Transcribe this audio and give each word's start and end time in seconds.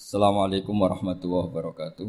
Assalamualaikum 0.00 0.72
warahmatullahi 0.80 1.52
wabarakatuh. 1.52 2.08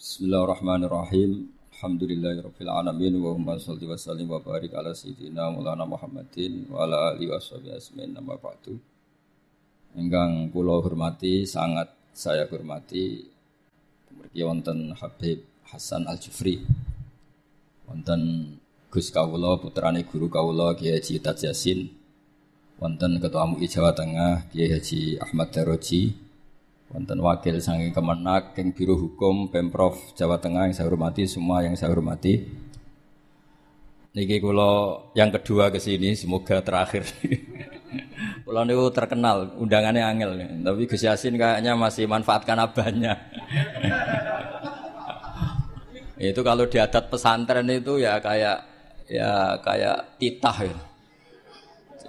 Bismillahirrahmanirrahim. 0.00 1.52
Alhamdulillahirabbil 1.68 2.72
alamin 2.72 3.12
wa 3.20 3.36
hum 3.36 3.52
shalli 3.60 3.84
wa 3.84 3.92
sallim 3.92 4.32
wa 4.32 4.40
barik 4.40 4.72
ala 4.72 4.96
sayyidina 4.96 5.52
Maulana 5.52 5.84
Muhammadin 5.84 6.64
wa 6.72 6.88
ala 6.88 7.12
alihi 7.12 7.28
washabihi 7.28 7.76
asmin 7.76 8.16
nama 8.16 8.40
ba'du. 8.40 8.80
Ingkang 9.92 10.48
kula 10.48 10.80
hormati 10.80 11.44
sangat 11.44 11.92
saya 12.16 12.48
hormati 12.48 13.28
mriki 14.16 14.40
wonten 14.48 14.96
Habib 14.96 15.44
Hasan 15.68 16.08
Al-Jufri. 16.08 16.64
Wonten 17.84 18.56
Gus 18.88 19.12
kawula 19.12 19.60
putrane 19.60 20.08
guru 20.08 20.32
kawula 20.32 20.72
Kiai 20.72 21.04
Haji 21.04 21.20
Yasin 21.20 21.92
wonten 22.84 23.16
Ketua 23.16 23.48
MUI 23.48 23.64
Jawa 23.64 23.96
Tengah 23.96 24.52
Kiai 24.52 24.68
Haji 24.68 25.16
Ahmad 25.16 25.48
Daroji, 25.48 26.12
wonten 26.92 27.16
Wakil 27.16 27.56
Sangking 27.56 27.96
Kemenak, 27.96 28.52
Keng 28.52 28.76
Biro 28.76 28.92
Hukum 29.00 29.48
Pemprov 29.48 29.96
Jawa 30.12 30.36
Tengah 30.36 30.68
yang 30.68 30.76
saya 30.76 30.92
hormati, 30.92 31.24
semua 31.24 31.64
yang 31.64 31.72
saya 31.80 31.96
hormati. 31.96 32.44
Niki 34.14 34.36
kulo 34.38 35.10
yang 35.16 35.32
kedua 35.32 35.72
ke 35.72 35.80
sini, 35.80 36.12
semoga 36.12 36.60
terakhir. 36.60 37.08
kulo 38.44 38.60
niku 38.68 38.92
terkenal, 38.92 39.56
undangannya 39.56 40.04
angel, 40.04 40.30
tapi 40.60 40.84
Gus 40.84 41.08
Yasin 41.08 41.40
kayaknya 41.40 41.72
masih 41.74 42.04
manfaatkan 42.04 42.60
abahnya. 42.60 43.16
itu 46.20 46.40
kalau 46.44 46.68
di 46.68 46.78
adat 46.78 47.08
pesantren 47.08 47.66
itu 47.66 47.96
ya 47.98 48.20
kayak 48.20 48.60
ya 49.08 49.56
kayak 49.64 50.20
titah 50.20 50.56
ya. 50.62 50.76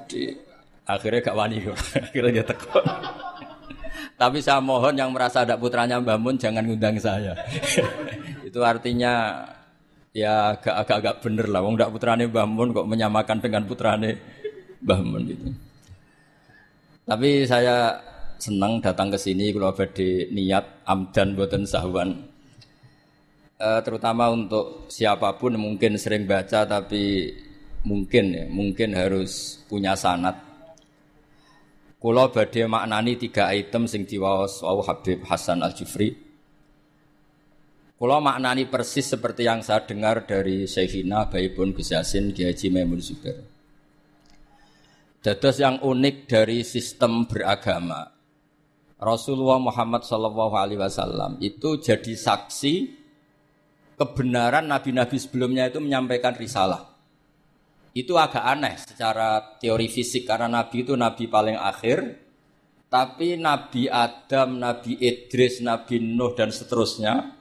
Jadi 0.06 0.45
Akhirnya 0.86 1.20
gak 1.26 1.38
wani 1.38 1.58
akhirnya 2.06 2.42
dia 2.42 2.46
teko. 2.46 2.80
Tapi 4.16 4.40
saya 4.40 4.64
mohon 4.64 4.96
yang 4.96 5.12
merasa 5.12 5.44
ada 5.44 5.60
putranya 5.60 6.00
Mbah 6.00 6.16
Mun 6.16 6.40
jangan 6.40 6.64
ngundang 6.64 6.96
saya. 7.02 7.36
itu 8.48 8.60
artinya 8.64 9.44
ya 10.16 10.56
agak-agak 10.56 11.20
bener 11.20 11.48
lah. 11.52 11.60
Wong 11.66 11.76
ndak 11.76 11.92
putrane 11.92 12.24
Mbah 12.30 12.48
Mun 12.48 12.72
kok 12.72 12.88
menyamakan 12.88 13.38
dengan 13.44 13.68
putrane 13.68 14.16
Mbah 14.86 15.02
Mun 15.04 15.22
gitu. 15.28 15.46
Tapi 17.06 17.44
saya 17.44 18.00
senang 18.40 18.80
datang 18.80 19.12
ke 19.12 19.18
sini 19.20 19.52
kalau 19.52 19.76
badhe 19.76 20.32
niat 20.32 20.88
amdan 20.88 21.36
boten 21.36 21.64
sahwan. 21.68 22.16
E, 23.56 23.68
terutama 23.84 24.32
untuk 24.32 24.88
siapa 24.88 25.36
pun 25.36 25.60
mungkin 25.60 26.00
sering 26.00 26.24
baca 26.24 26.64
tapi 26.64 27.36
mungkin 27.86 28.26
ya, 28.34 28.46
mungkin 28.50 28.96
harus 28.98 29.62
punya 29.70 29.94
sanat 29.94 30.55
Kula 32.06 32.30
badhe 32.30 32.70
maknani 32.70 33.18
tiga 33.18 33.50
item 33.50 33.90
sing 33.90 34.06
diwaos 34.06 34.62
wau 34.62 34.86
Habib 34.86 35.26
Hasan 35.26 35.66
Al 35.66 35.74
Jufri. 35.74 36.14
Kula 37.98 38.22
maknani 38.22 38.70
persis 38.70 39.10
seperti 39.10 39.50
yang 39.50 39.66
saya 39.66 39.90
dengar 39.90 40.30
dari 40.30 40.70
Syekhina 40.70 41.26
Baibun 41.26 41.74
Gus 41.74 41.90
Yasin 41.90 42.30
Ki 42.30 42.46
Haji 42.46 42.70
Maimun 42.70 43.02
Zubair. 43.02 43.42
Dados 45.18 45.58
yang 45.58 45.82
unik 45.82 46.30
dari 46.30 46.62
sistem 46.62 47.26
beragama 47.26 48.14
Rasulullah 49.02 49.58
Muhammad 49.58 50.06
Shallallahu 50.06 50.54
Alaihi 50.54 50.78
Wasallam 50.78 51.42
itu 51.42 51.82
jadi 51.82 52.14
saksi 52.14 52.94
kebenaran 53.98 54.70
nabi-nabi 54.70 55.18
sebelumnya 55.18 55.74
itu 55.74 55.82
menyampaikan 55.82 56.38
risalah. 56.38 56.95
Itu 57.96 58.20
agak 58.20 58.44
aneh 58.44 58.76
secara 58.76 59.56
teori 59.56 59.88
fisik 59.88 60.28
karena 60.28 60.52
Nabi 60.52 60.84
itu 60.84 61.00
Nabi 61.00 61.32
paling 61.32 61.56
akhir, 61.56 62.04
tapi 62.92 63.40
Nabi 63.40 63.88
Adam, 63.88 64.60
Nabi 64.60 65.00
Idris, 65.00 65.64
Nabi 65.64 66.04
Nuh 66.04 66.36
dan 66.36 66.52
seterusnya 66.52 67.36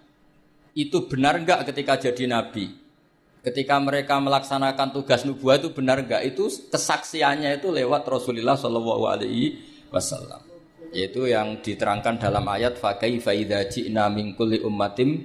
itu 0.75 1.07
benar 1.07 1.39
enggak 1.39 1.71
ketika 1.71 1.99
jadi 1.99 2.27
Nabi? 2.27 2.75
Ketika 3.43 3.79
mereka 3.79 4.19
melaksanakan 4.19 4.91
tugas 4.91 5.23
nubuah 5.23 5.63
itu 5.63 5.71
benar 5.71 6.03
enggak? 6.03 6.27
Itu 6.27 6.51
kesaksiannya 6.51 7.63
itu 7.63 7.71
lewat 7.71 8.03
Rasulullah 8.09 8.59
Shallallahu 8.59 9.05
Alaihi 9.07 9.59
Wasallam. 9.95 10.43
Yaitu 10.91 11.31
yang 11.31 11.63
diterangkan 11.63 12.19
dalam 12.19 12.47
ayat 12.51 12.79
fakai 12.79 13.19
faida 13.23 13.67
ji'na 13.71 14.11
min 14.11 14.35
ummatim 14.39 15.23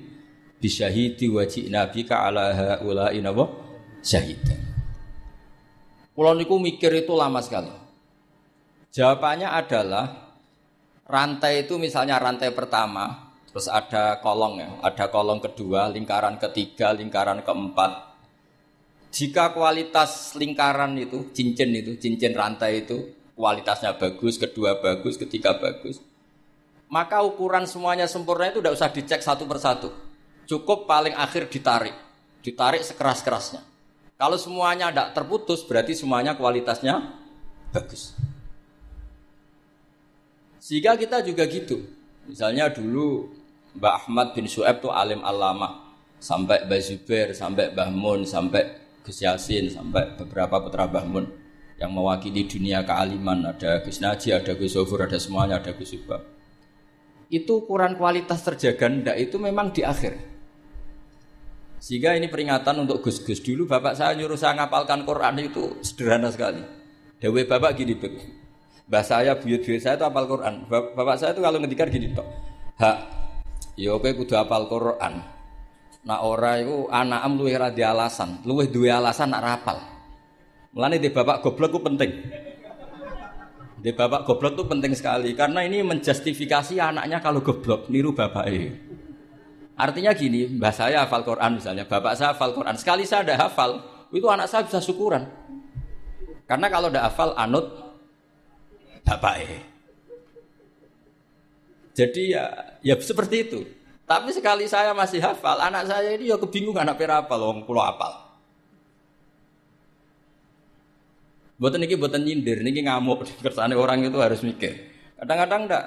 bisyahidi 0.62 1.30
wa 1.30 1.46
ji'na 1.46 1.90
bika 1.90 2.30
ala 2.30 2.54
haula'i 2.54 3.22
syahidan. 4.06 4.69
Pulau 6.20 6.36
niku 6.36 6.60
mikir 6.60 6.92
itu 7.00 7.16
lama 7.16 7.40
sekali. 7.40 7.72
Jawabannya 8.92 9.56
adalah 9.56 10.36
rantai 11.08 11.64
itu 11.64 11.80
misalnya 11.80 12.20
rantai 12.20 12.52
pertama, 12.52 13.32
terus 13.48 13.72
ada 13.72 14.20
kolong 14.20 14.60
ya, 14.60 14.68
ada 14.84 15.08
kolong 15.08 15.40
kedua, 15.40 15.88
lingkaran 15.88 16.36
ketiga, 16.36 16.92
lingkaran 16.92 17.40
keempat. 17.40 18.20
Jika 19.16 19.56
kualitas 19.56 20.36
lingkaran 20.36 21.00
itu, 21.00 21.32
cincin 21.32 21.72
itu, 21.72 21.96
cincin 21.96 22.36
rantai 22.36 22.84
itu 22.84 23.16
kualitasnya 23.40 23.96
bagus, 23.96 24.36
kedua 24.36 24.76
bagus, 24.76 25.16
ketiga 25.16 25.56
bagus, 25.56 26.04
maka 26.92 27.24
ukuran 27.24 27.64
semuanya 27.64 28.12
sempurna 28.12 28.52
itu 28.52 28.60
tidak 28.60 28.76
usah 28.76 28.92
dicek 28.92 29.24
satu 29.24 29.48
persatu. 29.48 29.88
Cukup 30.52 30.84
paling 30.84 31.16
akhir 31.16 31.48
ditarik, 31.48 31.96
ditarik 32.44 32.84
sekeras-kerasnya. 32.84 33.69
Kalau 34.20 34.36
semuanya 34.36 34.92
tidak 34.92 35.16
terputus, 35.16 35.64
berarti 35.64 35.96
semuanya 35.96 36.36
kualitasnya 36.36 37.16
bagus. 37.72 38.12
Sehingga 40.60 41.00
kita 41.00 41.24
juga 41.24 41.48
gitu. 41.48 41.88
Misalnya 42.28 42.68
dulu 42.68 43.32
Mbak 43.80 43.94
Ahmad 44.04 44.28
bin 44.36 44.44
Su'eb 44.44 44.84
itu 44.84 44.92
alim 44.92 45.24
alama. 45.24 45.88
Sampai 46.20 46.68
Mbak 46.68 46.82
Zubair, 46.84 47.28
sampai 47.32 47.72
Mbah 47.72 47.90
Mun, 47.96 48.28
sampai 48.28 48.76
Gus 49.08 49.24
Yasin, 49.24 49.72
sampai 49.72 50.20
beberapa 50.20 50.60
putra 50.60 50.92
Mbah 50.92 51.06
Mun 51.08 51.26
yang 51.80 51.96
mewakili 51.96 52.44
dunia 52.44 52.84
kealiman. 52.84 53.56
Ada 53.56 53.80
Gus 53.88 54.04
Naji, 54.04 54.36
ada 54.36 54.52
Gus 54.52 54.76
Sofur, 54.76 55.00
ada 55.00 55.16
semuanya, 55.16 55.64
ada 55.64 55.72
Gus 55.72 55.96
Subab. 55.96 56.28
Itu 57.32 57.64
ukuran 57.64 57.96
kualitas 57.96 58.44
terjaga 58.44 58.92
ndak 58.92 59.16
itu 59.16 59.40
memang 59.40 59.72
di 59.72 59.88
akhir. 59.88 60.29
Sehingga 61.80 62.12
ini 62.16 62.28
peringatan 62.28 62.84
untuk 62.84 63.00
gus-gus 63.00 63.40
dulu 63.40 63.64
bapak 63.64 63.96
saya 63.96 64.12
nyuruh 64.20 64.36
saya 64.36 64.60
ngapalkan 64.60 65.08
Quran 65.08 65.36
itu 65.40 65.80
sederhana 65.80 66.28
sekali. 66.28 66.60
Dewi 67.20 67.48
bapak 67.48 67.76
gini 67.80 67.96
beb. 67.96 68.16
Mbah 68.90 69.06
saya, 69.06 69.38
buyut-buyut 69.38 69.86
saya 69.86 70.02
itu 70.02 70.06
apal 70.08 70.26
Quran. 70.26 70.66
Bapak 70.66 71.16
saya 71.22 71.32
itu 71.38 71.46
kalau 71.46 71.62
ngendikan 71.62 71.94
gini 71.94 72.10
tok. 72.10 72.26
Hak, 72.82 72.98
ya 73.78 73.94
oke 73.94 74.18
kudu 74.18 74.34
apal 74.34 74.66
Quran. 74.66 75.22
Nah 76.10 76.26
ora 76.26 76.58
itu 76.58 76.90
anak 76.90 77.22
am 77.22 77.38
luwih 77.38 77.60
ra 77.60 77.70
alasan, 77.70 78.42
luwih 78.48 78.66
duwe 78.72 78.90
alasan 78.90 79.30
nak 79.30 79.46
rapal. 79.46 79.78
Mulane 80.74 80.98
di 80.98 81.14
bapak 81.14 81.46
goblok 81.46 81.70
itu 81.76 81.80
penting. 81.86 82.12
Di 83.80 83.92
bapak 83.94 84.26
goblok 84.26 84.58
itu 84.58 84.64
penting 84.66 84.94
sekali 84.98 85.38
karena 85.38 85.62
ini 85.62 85.86
menjustifikasi 85.86 86.82
anaknya 86.82 87.22
kalau 87.22 87.46
goblok 87.46 87.94
niru 87.94 88.18
bapaknya. 88.18 88.74
Artinya 89.80 90.12
gini, 90.12 90.60
mbah 90.60 90.76
saya 90.76 91.08
hafal 91.08 91.24
Quran 91.24 91.56
misalnya, 91.56 91.88
bapak 91.88 92.20
saya 92.20 92.36
hafal 92.36 92.52
Quran. 92.52 92.76
Sekali 92.76 93.08
saya 93.08 93.24
ada 93.24 93.48
hafal, 93.48 93.80
itu 94.12 94.28
anak 94.28 94.52
saya 94.52 94.68
bisa 94.68 94.84
syukuran. 94.84 95.24
Karena 96.44 96.68
kalau 96.68 96.92
ada 96.92 97.08
hafal, 97.08 97.32
anut 97.40 97.72
bapak 99.08 99.36
eh. 99.40 99.64
Jadi 101.96 102.36
ya, 102.36 102.76
ya 102.84 103.00
seperti 103.00 103.36
itu. 103.48 103.60
Tapi 104.04 104.36
sekali 104.36 104.68
saya 104.68 104.92
masih 104.92 105.24
hafal, 105.24 105.56
anak 105.64 105.88
saya 105.88 106.12
ini 106.12 106.28
ya 106.28 106.36
kebingungan 106.36 106.84
anak 106.84 107.00
apa 107.00 107.40
loh, 107.40 107.64
pulau 107.64 107.80
hafal. 107.80 108.30
Buatan 111.56 111.88
ini 111.88 111.96
buatan 111.96 112.28
nyindir, 112.28 112.60
ini 112.68 112.84
ngamuk. 112.84 113.24
Kersane 113.44 113.80
orang 113.80 114.04
itu 114.04 114.20
harus 114.20 114.44
mikir. 114.44 114.76
Kadang-kadang 115.16 115.72
enggak. 115.72 115.86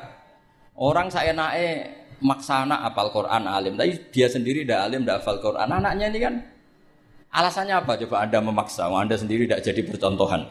Orang 0.77 1.13
saya 1.13 1.37
naik 1.37 2.02
maksa 2.23 2.63
anak 2.63 2.81
apal 2.87 3.11
Quran 3.11 3.45
alim, 3.51 3.75
tapi 3.75 3.99
dia 4.15 4.31
sendiri 4.31 4.63
tidak 4.63 4.81
alim, 4.87 5.03
tidak 5.03 5.21
hafal 5.21 5.39
Quran. 5.43 5.69
Anaknya 5.69 6.07
ini 6.09 6.19
kan 6.23 6.35
alasannya 7.35 7.75
apa? 7.83 7.99
Coba 8.07 8.23
anda 8.23 8.39
memaksa, 8.39 8.87
anda 8.89 9.19
sendiri 9.19 9.45
tidak 9.45 9.67
jadi 9.67 9.83
percontohan. 9.83 10.47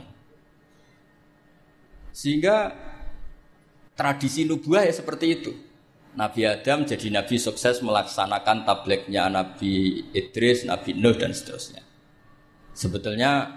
Sehingga 2.11 2.75
tradisi 3.95 4.43
nubuah 4.43 4.83
ya 4.85 4.93
seperti 4.93 5.25
itu. 5.31 5.51
Nabi 6.11 6.43
Adam 6.43 6.83
jadi 6.83 7.07
nabi 7.07 7.39
sukses 7.39 7.79
melaksanakan 7.79 8.67
tablignya 8.67 9.31
Nabi 9.31 10.03
Idris, 10.11 10.67
Nabi 10.67 10.91
Nuh 10.91 11.15
dan 11.15 11.31
seterusnya. 11.31 11.79
Sebetulnya 12.75 13.47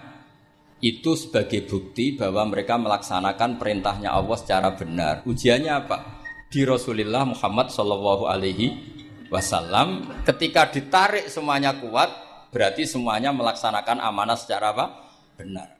itu 0.79 1.19
sebagai 1.19 1.67
bukti 1.67 2.15
bahwa 2.15 2.47
mereka 2.47 2.79
melaksanakan 2.79 3.59
perintahnya 3.59 4.15
Allah 4.15 4.39
secara 4.39 4.71
benar. 4.71 5.27
Ujiannya 5.27 5.71
apa? 5.71 5.97
Di 6.55 6.63
Rasulullah 6.63 7.27
Muhammad 7.27 7.67
Shallallahu 7.67 8.31
Alaihi 8.31 8.79
Wasallam 9.27 10.07
ketika 10.23 10.71
ditarik 10.71 11.27
semuanya 11.27 11.75
kuat 11.75 12.07
berarti 12.55 12.87
semuanya 12.87 13.35
melaksanakan 13.35 13.99
amanah 13.99 14.39
secara 14.39 14.71
apa 14.71 14.85
benar. 15.35 15.75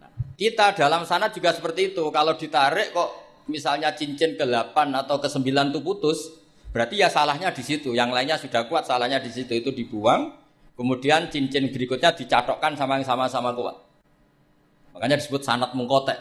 Nah, 0.00 0.08
kita 0.40 0.72
dalam 0.72 1.04
sana 1.04 1.28
juga 1.28 1.52
seperti 1.52 1.92
itu. 1.92 2.08
Kalau 2.08 2.32
ditarik 2.32 2.96
kok 2.96 3.44
misalnya 3.52 3.92
cincin 3.92 4.40
ke-8 4.40 4.72
atau 5.04 5.20
ke-9 5.20 5.44
itu 5.44 5.80
putus, 5.84 6.32
berarti 6.72 7.04
ya 7.04 7.12
salahnya 7.12 7.52
di 7.52 7.60
situ. 7.60 7.92
Yang 7.92 8.10
lainnya 8.16 8.40
sudah 8.40 8.64
kuat, 8.72 8.88
salahnya 8.88 9.20
di 9.20 9.28
situ 9.28 9.52
itu 9.52 9.68
dibuang. 9.68 10.32
Kemudian 10.80 11.28
cincin 11.28 11.68
berikutnya 11.68 12.16
dicatokkan 12.16 12.72
sama 12.72 12.96
yang 12.96 13.04
sama-sama 13.04 13.52
kuat. 13.52 13.76
Makanya 14.96 15.20
disebut 15.20 15.44
sanat 15.44 15.76
mengkotek. 15.76 16.16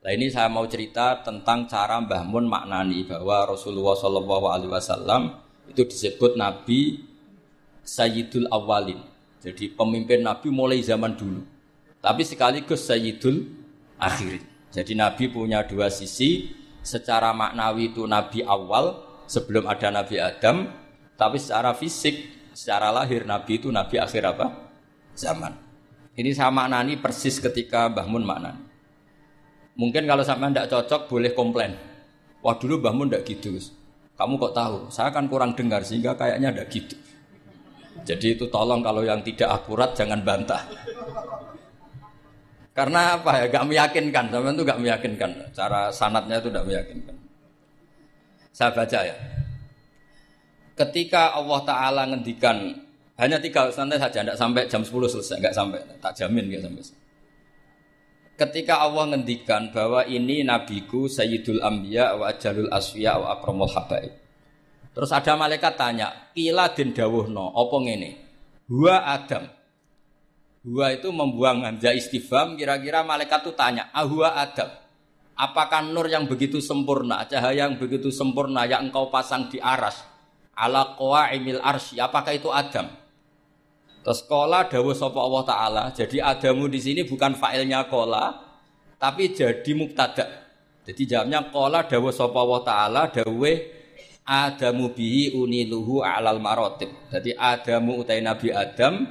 Nah 0.00 0.16
ini 0.16 0.32
saya 0.32 0.48
mau 0.48 0.64
cerita 0.64 1.20
tentang 1.20 1.68
cara 1.68 2.00
Mbah 2.00 2.24
Mun 2.24 2.48
maknani 2.48 3.04
bahwa 3.04 3.52
Rasulullah 3.52 3.92
Shallallahu 3.92 4.46
Alaihi 4.48 4.72
Wasallam 4.72 5.36
itu 5.68 5.84
disebut 5.84 6.40
Nabi 6.40 7.04
Sayyidul 7.84 8.48
Awalin. 8.48 8.96
Jadi 9.44 9.76
pemimpin 9.76 10.24
Nabi 10.24 10.48
mulai 10.48 10.80
zaman 10.80 11.12
dulu. 11.12 11.44
Tapi 12.00 12.24
sekaligus 12.24 12.88
Sayyidul 12.88 13.44
Akhirin. 14.00 14.40
Jadi 14.72 14.96
Nabi 14.96 15.28
punya 15.28 15.68
dua 15.68 15.92
sisi. 15.92 16.56
Secara 16.80 17.36
maknawi 17.36 17.92
itu 17.92 18.08
Nabi 18.08 18.40
awal 18.40 19.04
sebelum 19.28 19.68
ada 19.68 19.92
Nabi 19.92 20.16
Adam. 20.16 20.64
Tapi 21.12 21.36
secara 21.36 21.76
fisik, 21.76 22.48
secara 22.56 22.88
lahir 22.88 23.28
Nabi 23.28 23.60
itu 23.60 23.68
Nabi 23.68 24.00
akhir 24.00 24.24
apa? 24.24 24.72
Zaman. 25.12 25.52
Ini 26.16 26.32
saya 26.32 26.48
maknani 26.48 26.96
persis 26.96 27.36
ketika 27.36 27.92
Mbah 27.92 28.08
Mun 28.08 28.24
maknani. 28.24 28.69
Mungkin 29.78 30.06
kalau 30.08 30.24
sama 30.26 30.50
tidak 30.50 30.70
cocok 30.72 31.06
boleh 31.06 31.32
komplain. 31.36 31.72
Wah 32.40 32.56
dulu 32.56 32.80
Mbah 32.80 32.94
Mun 32.96 33.06
tidak 33.12 33.28
gitu. 33.28 33.54
Kamu 34.16 34.36
kok 34.36 34.52
tahu? 34.56 34.76
Saya 34.92 35.08
kan 35.14 35.28
kurang 35.28 35.56
dengar 35.56 35.80
sehingga 35.84 36.16
kayaknya 36.16 36.52
tidak 36.52 36.68
gitu. 36.72 36.96
Jadi 38.04 38.26
itu 38.36 38.44
tolong 38.48 38.80
kalau 38.80 39.04
yang 39.04 39.20
tidak 39.20 39.48
akurat 39.48 39.92
jangan 39.92 40.20
bantah. 40.24 40.64
Karena 42.72 43.20
apa 43.20 43.44
ya? 43.44 43.46
Gak 43.52 43.66
meyakinkan, 43.68 44.24
sama 44.32 44.52
itu 44.56 44.62
gak 44.64 44.80
meyakinkan. 44.80 45.30
Cara 45.52 45.92
sanatnya 45.92 46.40
itu 46.40 46.48
tidak 46.48 46.64
meyakinkan. 46.64 47.16
Saya 48.56 48.70
baca 48.72 48.98
ya. 49.04 49.16
Ketika 50.76 51.36
Allah 51.36 51.60
Taala 51.64 52.02
ngendikan 52.08 52.72
hanya 53.20 53.36
tiga 53.36 53.68
santai 53.68 54.00
saja, 54.00 54.24
tidak 54.24 54.38
sampai 54.40 54.64
jam 54.64 54.80
10 54.80 54.96
selesai, 55.12 55.36
nggak 55.44 55.52
sampai, 55.52 55.76
tak 56.00 56.16
jamin 56.16 56.48
nggak 56.48 56.64
sampai 56.64 56.99
ketika 58.40 58.80
Allah 58.80 59.12
ngendikan 59.12 59.68
bahwa 59.68 60.08
ini 60.08 60.40
nabiku 60.40 61.04
Sayyidul 61.04 61.60
Ambiya 61.60 62.16
wa 62.16 62.32
Ajalul 62.32 62.72
Asfiya 62.72 63.20
wa 63.20 63.36
Akramul 63.36 63.68
Habaib. 63.68 64.16
Terus 64.96 65.12
ada 65.12 65.36
malaikat 65.36 65.76
tanya, 65.76 66.32
"Kila 66.32 66.72
den 66.72 66.96
dawuhno, 66.96 67.52
apa 67.52 67.76
ngene?" 67.84 68.10
Huwa 68.64 68.96
Adam. 69.04 69.44
Huwa 70.64 70.86
itu 70.96 71.08
membuang 71.12 71.68
hamzah 71.68 71.92
istifham, 71.92 72.56
kira-kira 72.56 73.04
malaikat 73.04 73.44
itu 73.44 73.52
tanya, 73.52 73.92
"Ahwa 73.92 74.32
Adam?" 74.32 74.72
Apakah 75.36 75.84
nur 75.84 76.08
yang 76.08 76.28
begitu 76.28 76.60
sempurna, 76.60 77.24
cahaya 77.24 77.68
yang 77.68 77.80
begitu 77.80 78.12
sempurna 78.12 78.68
yang 78.68 78.88
engkau 78.88 79.08
pasang 79.08 79.48
di 79.48 79.56
aras 79.56 80.04
ala 80.60 80.92
qawaimil 81.00 81.64
arsy, 81.64 81.96
apakah 81.96 82.36
itu 82.36 82.52
Adam? 82.52 82.92
Terus 84.00 84.20
kola 84.24 84.64
dawu 84.64 84.96
sapa 84.96 85.20
Allah 85.20 85.44
Taala. 85.44 85.84
Jadi 85.92 86.18
Adamu 86.24 86.72
di 86.72 86.80
sini 86.80 87.04
bukan 87.04 87.36
failnya 87.36 87.84
kola, 87.84 88.32
tapi 88.96 89.32
jadi 89.36 89.72
muktada. 89.76 90.24
Jadi 90.88 91.02
jawabnya 91.04 91.52
kola 91.52 91.84
dawu 91.84 92.08
sapa 92.08 92.38
Allah 92.40 92.62
Taala 92.64 93.02
dawe 93.12 93.52
Adamu 94.24 94.96
bihi 94.96 95.36
uniluhu 95.36 96.00
alal 96.00 96.40
marotib. 96.40 96.88
Jadi 97.12 97.36
Adamu 97.36 98.00
utai 98.00 98.24
Nabi 98.24 98.48
Adam 98.54 99.04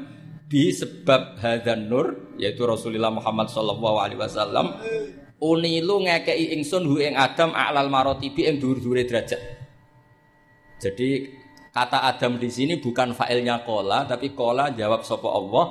bi 0.49 0.73
sebab 0.73 1.37
hadan 1.37 1.85
nur 1.85 2.33
yaitu 2.41 2.65
Rasulullah 2.65 3.13
Muhammad 3.13 3.53
sallallahu 3.53 3.97
alaihi 4.01 4.17
wasallam 4.17 4.81
unilu 5.37 6.01
ngekei 6.01 6.57
ingsun 6.57 6.89
hu 6.89 6.97
ing 6.97 7.13
Adam 7.13 7.53
alal 7.53 7.85
marotibi 7.93 8.49
ing 8.49 8.57
dhuwur-dhuwure 8.57 9.05
derajat. 9.05 9.37
Jadi 10.79 11.38
Kata 11.69 12.01
Adam 12.01 12.41
di 12.41 12.49
sini 12.49 12.81
bukan 12.81 13.13
failnya 13.13 13.61
kola, 13.61 14.09
tapi 14.09 14.33
kola 14.33 14.73
jawab 14.73 15.05
sopo 15.05 15.29
Allah. 15.29 15.65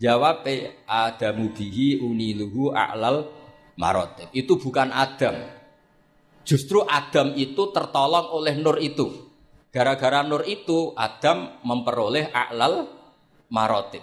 Jawab 0.00 0.48
Adamu 0.88 1.52
bihi 1.52 2.00
uniluhu 2.00 2.72
a'lal 2.72 3.28
marotib. 3.76 4.32
Itu 4.32 4.56
bukan 4.56 4.90
Adam. 4.90 5.36
Justru 6.42 6.82
Adam 6.82 7.36
itu 7.36 7.68
tertolong 7.70 8.32
oleh 8.32 8.56
nur 8.56 8.80
itu. 8.80 9.28
Gara-gara 9.70 10.24
nur 10.26 10.42
itu 10.48 10.96
Adam 10.96 11.62
memperoleh 11.62 12.32
a'lal 12.32 12.88
marotib. 13.52 14.02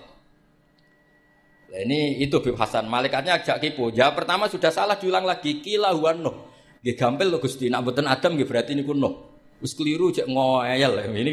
Nah, 1.67 1.83
ini 1.83 2.23
itu 2.23 2.39
Bib 2.39 2.55
Hasan. 2.55 2.87
Malaikatnya 2.87 3.43
agak 3.43 3.59
kipu. 3.59 3.91
Jawab 3.91 4.23
pertama 4.23 4.47
sudah 4.47 4.71
salah 4.71 4.95
diulang 4.95 5.27
lagi. 5.27 5.59
Kila 5.59 5.91
huwan 5.91 6.23
nuh. 6.23 6.37
Gampil 6.79 7.27
loh 7.27 7.43
Gusti. 7.43 7.67
Nak 7.67 7.99
Adam 8.07 8.39
berarti 8.39 8.71
ini 8.71 8.87
kuno. 8.87 9.26
Wis 9.61 9.73
keliru 9.73 10.13
cek 10.13 10.29
ngoyel. 10.29 11.01
Ini 11.09 11.31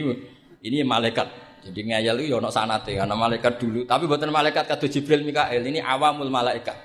ini 0.65 0.77
malaikat. 0.85 1.45
Jadi 1.65 1.81
ngeyel 1.81 2.17
itu 2.21 2.37
ya 2.37 2.51
sanate 2.53 2.93
karena 2.93 3.17
malaikat 3.17 3.57
dulu. 3.57 3.89
Tapi 3.89 4.05
buatan 4.05 4.29
malaikat 4.29 4.69
kata 4.69 4.85
Jibril 4.85 5.25
Mikael 5.25 5.65
ini 5.65 5.81
awamul 5.81 6.29
malaikat. 6.29 6.77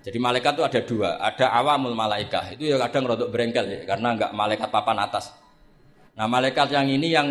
Jadi 0.00 0.16
malaikat 0.16 0.56
itu 0.56 0.64
ada 0.64 0.80
dua, 0.80 1.10
ada 1.20 1.46
awamul 1.52 1.92
malaikat. 1.92 2.56
Itu 2.56 2.64
ya 2.64 2.80
kadang 2.80 3.04
rodok 3.04 3.28
berengkel 3.28 3.68
ya, 3.68 3.80
karena 3.84 4.16
enggak 4.16 4.32
malaikat 4.32 4.68
papan 4.72 5.04
atas. 5.04 5.36
Nah 6.16 6.24
malaikat 6.24 6.72
yang 6.72 6.88
ini 6.88 7.12
yang 7.12 7.28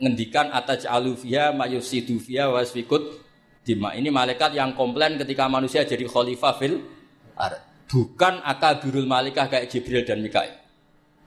ngendikan 0.00 0.48
atas 0.48 0.88
alufia 0.88 1.52
mayusidu 1.52 2.16
fiya 2.16 2.48
wasfikut 2.48 3.20
dima. 3.60 3.92
Ini 3.92 4.08
malaikat 4.08 4.56
yang 4.56 4.72
komplain 4.72 5.20
ketika 5.20 5.44
manusia 5.52 5.84
jadi 5.84 6.08
khalifah 6.08 6.54
fil 6.56 6.80
Bukan 7.84 8.40
akabirul 8.40 9.04
malaikah 9.04 9.46
kayak 9.52 9.68
Jibril 9.68 10.08
dan 10.08 10.24
Mikael. 10.24 10.63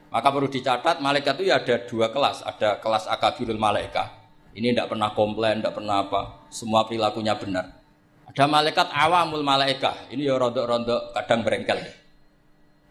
Maka 0.08 0.28
perlu 0.32 0.48
dicatat 0.48 1.04
malaikat 1.04 1.36
itu 1.40 1.52
ya 1.52 1.60
ada 1.60 1.84
dua 1.84 2.08
kelas, 2.08 2.40
ada 2.44 2.80
kelas 2.80 3.04
akabirul 3.08 3.60
malaikat. 3.60 4.08
Ini 4.56 4.72
tidak 4.72 4.96
pernah 4.96 5.12
komplain, 5.12 5.60
tidak 5.60 5.76
pernah 5.76 6.08
apa, 6.08 6.48
semua 6.48 6.88
perilakunya 6.88 7.36
benar. 7.36 7.76
Ada 8.32 8.44
malaikat 8.48 8.88
awamul 8.88 9.44
malaikat. 9.44 10.12
Ini 10.12 10.32
ya 10.32 10.40
rontok-rontok 10.40 11.12
kadang 11.12 11.40
berengkel. 11.44 11.78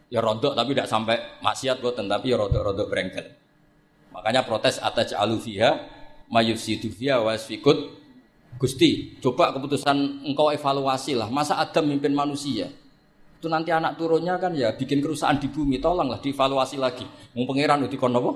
Ya 0.08 0.22
rontok 0.22 0.54
tapi 0.54 0.72
tidak 0.72 0.88
sampai 0.88 1.16
maksiat 1.42 1.82
buat 1.82 1.98
tapi 1.98 2.26
ya 2.30 2.36
rontok-rontok 2.38 2.86
berengkel. 2.86 3.26
Makanya 4.14 4.46
protes 4.46 4.78
atas 4.78 5.12
alufiha 5.12 5.78
mayusidu 6.30 6.90
fiha 6.90 7.22
wasfikut 7.22 7.98
Gusti, 8.56 9.20
coba 9.22 9.54
keputusan 9.54 10.24
engkau 10.24 10.50
evaluasi 10.50 11.14
lah. 11.14 11.28
Masa 11.28 11.60
Adam 11.60 11.84
mimpin 11.84 12.10
manusia? 12.10 12.72
Itu 13.38 13.46
nanti 13.46 13.70
anak 13.70 13.94
turunnya 13.94 14.34
kan 14.42 14.50
ya 14.50 14.74
bikin 14.74 14.98
kerusakan 14.98 15.38
di 15.38 15.46
bumi, 15.46 15.78
tolonglah 15.78 16.18
dievaluasi 16.18 16.74
lagi. 16.74 17.06
Mau 17.38 17.46
pangeran 17.46 17.86
itu 17.86 17.94
kon 17.94 18.10
apa? 18.10 18.32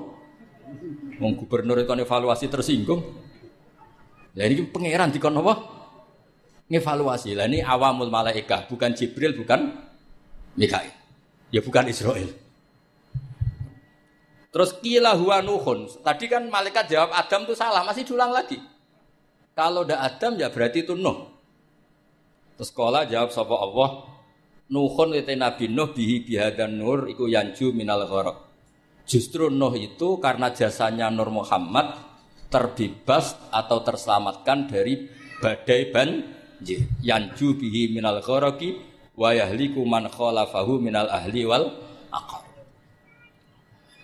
Mau 1.19 1.31
gubernur 1.35 1.75
itu 1.75 1.91
evaluasi 1.91 2.47
tersinggung. 2.47 3.03
Ya 4.31 4.47
ini 4.47 4.63
pangeran 4.63 5.11
di 5.11 5.19
kon 5.19 5.35
apa? 5.35 5.59
Ngevaluasi. 6.71 7.35
Lah 7.35 7.51
ini 7.51 7.59
awamul 7.59 8.07
malaikah, 8.07 8.71
bukan 8.71 8.95
Jibril, 8.95 9.35
bukan 9.35 9.75
Mikail. 10.55 10.95
Ya 11.51 11.59
bukan 11.59 11.91
Israel. 11.91 12.31
Terus 14.55 14.71
kila 14.79 15.19
huwa 15.19 15.43
nuhun. 15.43 15.91
Tadi 15.99 16.31
kan 16.31 16.47
malaikat 16.47 16.87
jawab 16.87 17.11
Adam 17.11 17.43
itu 17.43 17.59
salah, 17.59 17.83
masih 17.83 18.07
diulang 18.07 18.31
lagi. 18.31 18.61
Kalau 19.51 19.83
ada 19.83 19.99
Adam 19.99 20.39
ya 20.39 20.47
berarti 20.47 20.87
itu 20.87 20.95
Nuh. 20.95 21.29
Terus 22.55 22.69
sekolah 22.69 23.09
jawab 23.09 23.33
sapa 23.33 23.53
Allah, 23.57 24.12
Nuhun 24.71 25.11
itu 25.11 25.35
Nabi 25.35 25.67
Nuh 25.67 25.91
bihi 25.91 26.23
bihadan 26.23 26.79
nur 26.79 27.11
iku 27.11 27.27
yanju 27.27 27.75
minal 27.75 28.07
gharq. 28.07 28.37
Justru 29.03 29.51
Nuh 29.51 29.75
itu 29.75 30.23
karena 30.23 30.55
jasanya 30.55 31.11
Nur 31.11 31.27
Muhammad 31.27 31.99
terbebas 32.47 33.35
atau 33.51 33.83
terselamatkan 33.83 34.71
dari 34.71 35.09
badai 35.43 35.91
banjir. 35.91 36.87
Yanju 37.03 37.59
bihi 37.59 37.91
minal 37.91 38.23
gharqi 38.23 38.79
wa 39.19 39.35
yahliku 39.35 39.83
man 39.83 40.07
khalafahu 40.07 40.79
minal 40.79 41.11
ahli 41.11 41.43
wal 41.43 41.67
aqar. 42.13 42.43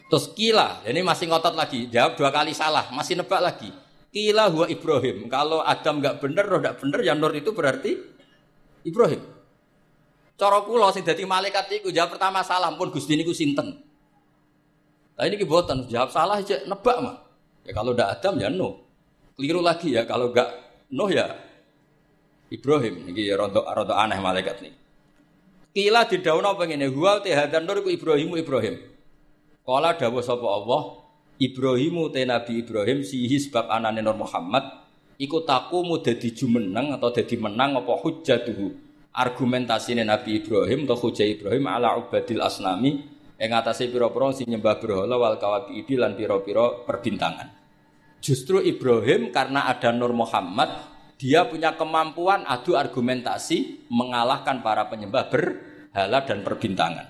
Terus 0.09 0.25
kila, 0.33 0.81
ini 0.89 1.05
masih 1.05 1.29
ngotot 1.29 1.53
lagi, 1.53 1.85
jawab 1.85 2.17
dua 2.17 2.33
kali 2.33 2.57
salah, 2.57 2.89
masih 2.89 3.13
nebak 3.13 3.45
lagi. 3.45 3.69
Kila 4.09 4.49
huwa 4.49 4.65
Ibrahim. 4.65 5.29
Kalau 5.29 5.61
Adam 5.61 6.01
nggak 6.01 6.17
benar, 6.17 6.49
roh 6.49 6.57
nggak 6.57 6.81
benar, 6.81 6.99
ya 7.05 7.13
Nur 7.13 7.29
itu 7.37 7.53
berarti 7.53 7.93
Ibrahim. 8.81 9.21
Cara 10.39 10.63
kula 10.63 10.95
sing 10.95 11.03
dadi 11.03 11.27
malaikat 11.27 11.67
iku 11.83 11.91
jawab 11.91 12.15
pertama 12.15 12.39
salah 12.47 12.71
pun 12.79 12.87
Gusti 12.95 13.19
niku 13.19 13.35
sinten. 13.35 13.75
Lah 15.19 15.27
ini 15.27 15.35
kibotan 15.35 15.83
jawab 15.91 16.15
salah 16.15 16.39
aja 16.39 16.63
nebak 16.63 16.97
mah. 17.03 17.19
Ya 17.67 17.75
kalau 17.75 17.91
ndak 17.91 18.07
Adam 18.07 18.39
ya 18.39 18.47
Nuh. 18.47 18.79
Keliru 19.35 19.59
lagi 19.59 19.91
ya 19.91 20.07
kalau 20.07 20.31
enggak 20.31 20.47
Nuh 20.95 21.11
ya 21.11 21.27
Ibrahim. 22.47 23.11
Ini 23.11 23.21
ya 23.27 23.35
rontok 23.35 23.67
rontok 23.67 23.99
aneh 23.99 24.15
malaikat 24.23 24.63
nih. 24.63 24.73
Kila 25.75 26.07
didhawuhna 26.07 26.55
apa 26.55 26.65
ngene, 26.65 26.87
huwa 26.89 27.21
te 27.21 27.29
hadan 27.35 27.67
nur 27.67 27.83
iku 27.83 27.93
Ibrahimu 27.93 28.39
Ibrahim. 28.39 28.79
Kala 29.61 29.93
dawuh 29.93 30.23
sapa 30.25 30.47
Allah, 30.49 30.97
Ibrahimu 31.37 32.09
te 32.09 32.25
Nabi 32.25 32.65
Ibrahim 32.65 33.05
sihi 33.05 33.37
sebab 33.37 33.69
anane 33.69 34.01
Nur 34.01 34.17
Muhammad 34.17 34.65
iku 35.19 35.43
takumu 35.43 35.99
dadi 36.01 36.31
jumeneng 36.31 36.95
atau 36.95 37.11
dadi 37.11 37.35
menang 37.35 37.77
apa 37.77 37.91
hujjatuhu 38.01 38.88
argumentasi 39.13 39.97
Nabi 39.97 40.43
Ibrahim 40.43 40.85
atau 40.85 40.97
Hujah 41.09 41.25
Ibrahim 41.25 41.65
ala 41.65 41.97
ubadil 41.97 42.41
asnami 42.41 43.01
yang 43.39 43.55
atasnya 43.55 43.87
piro-piro 43.89 44.35
si 44.35 44.43
nyembah 44.43 44.77
berhala 44.77 45.15
wal 45.15 45.39
idi 45.71 45.95
lan 45.95 46.13
piro-piro 46.13 46.83
perbintangan. 46.83 47.47
Justru 48.19 48.59
Ibrahim 48.59 49.31
karena 49.31 49.71
ada 49.71 49.95
Nur 49.95 50.11
Muhammad, 50.11 50.67
dia 51.15 51.47
punya 51.47 51.71
kemampuan 51.79 52.43
adu 52.43 52.75
argumentasi 52.75 53.87
mengalahkan 53.87 54.59
para 54.59 54.91
penyembah 54.91 55.31
berhala 55.31 56.19
dan 56.27 56.43
perbintangan. 56.43 57.07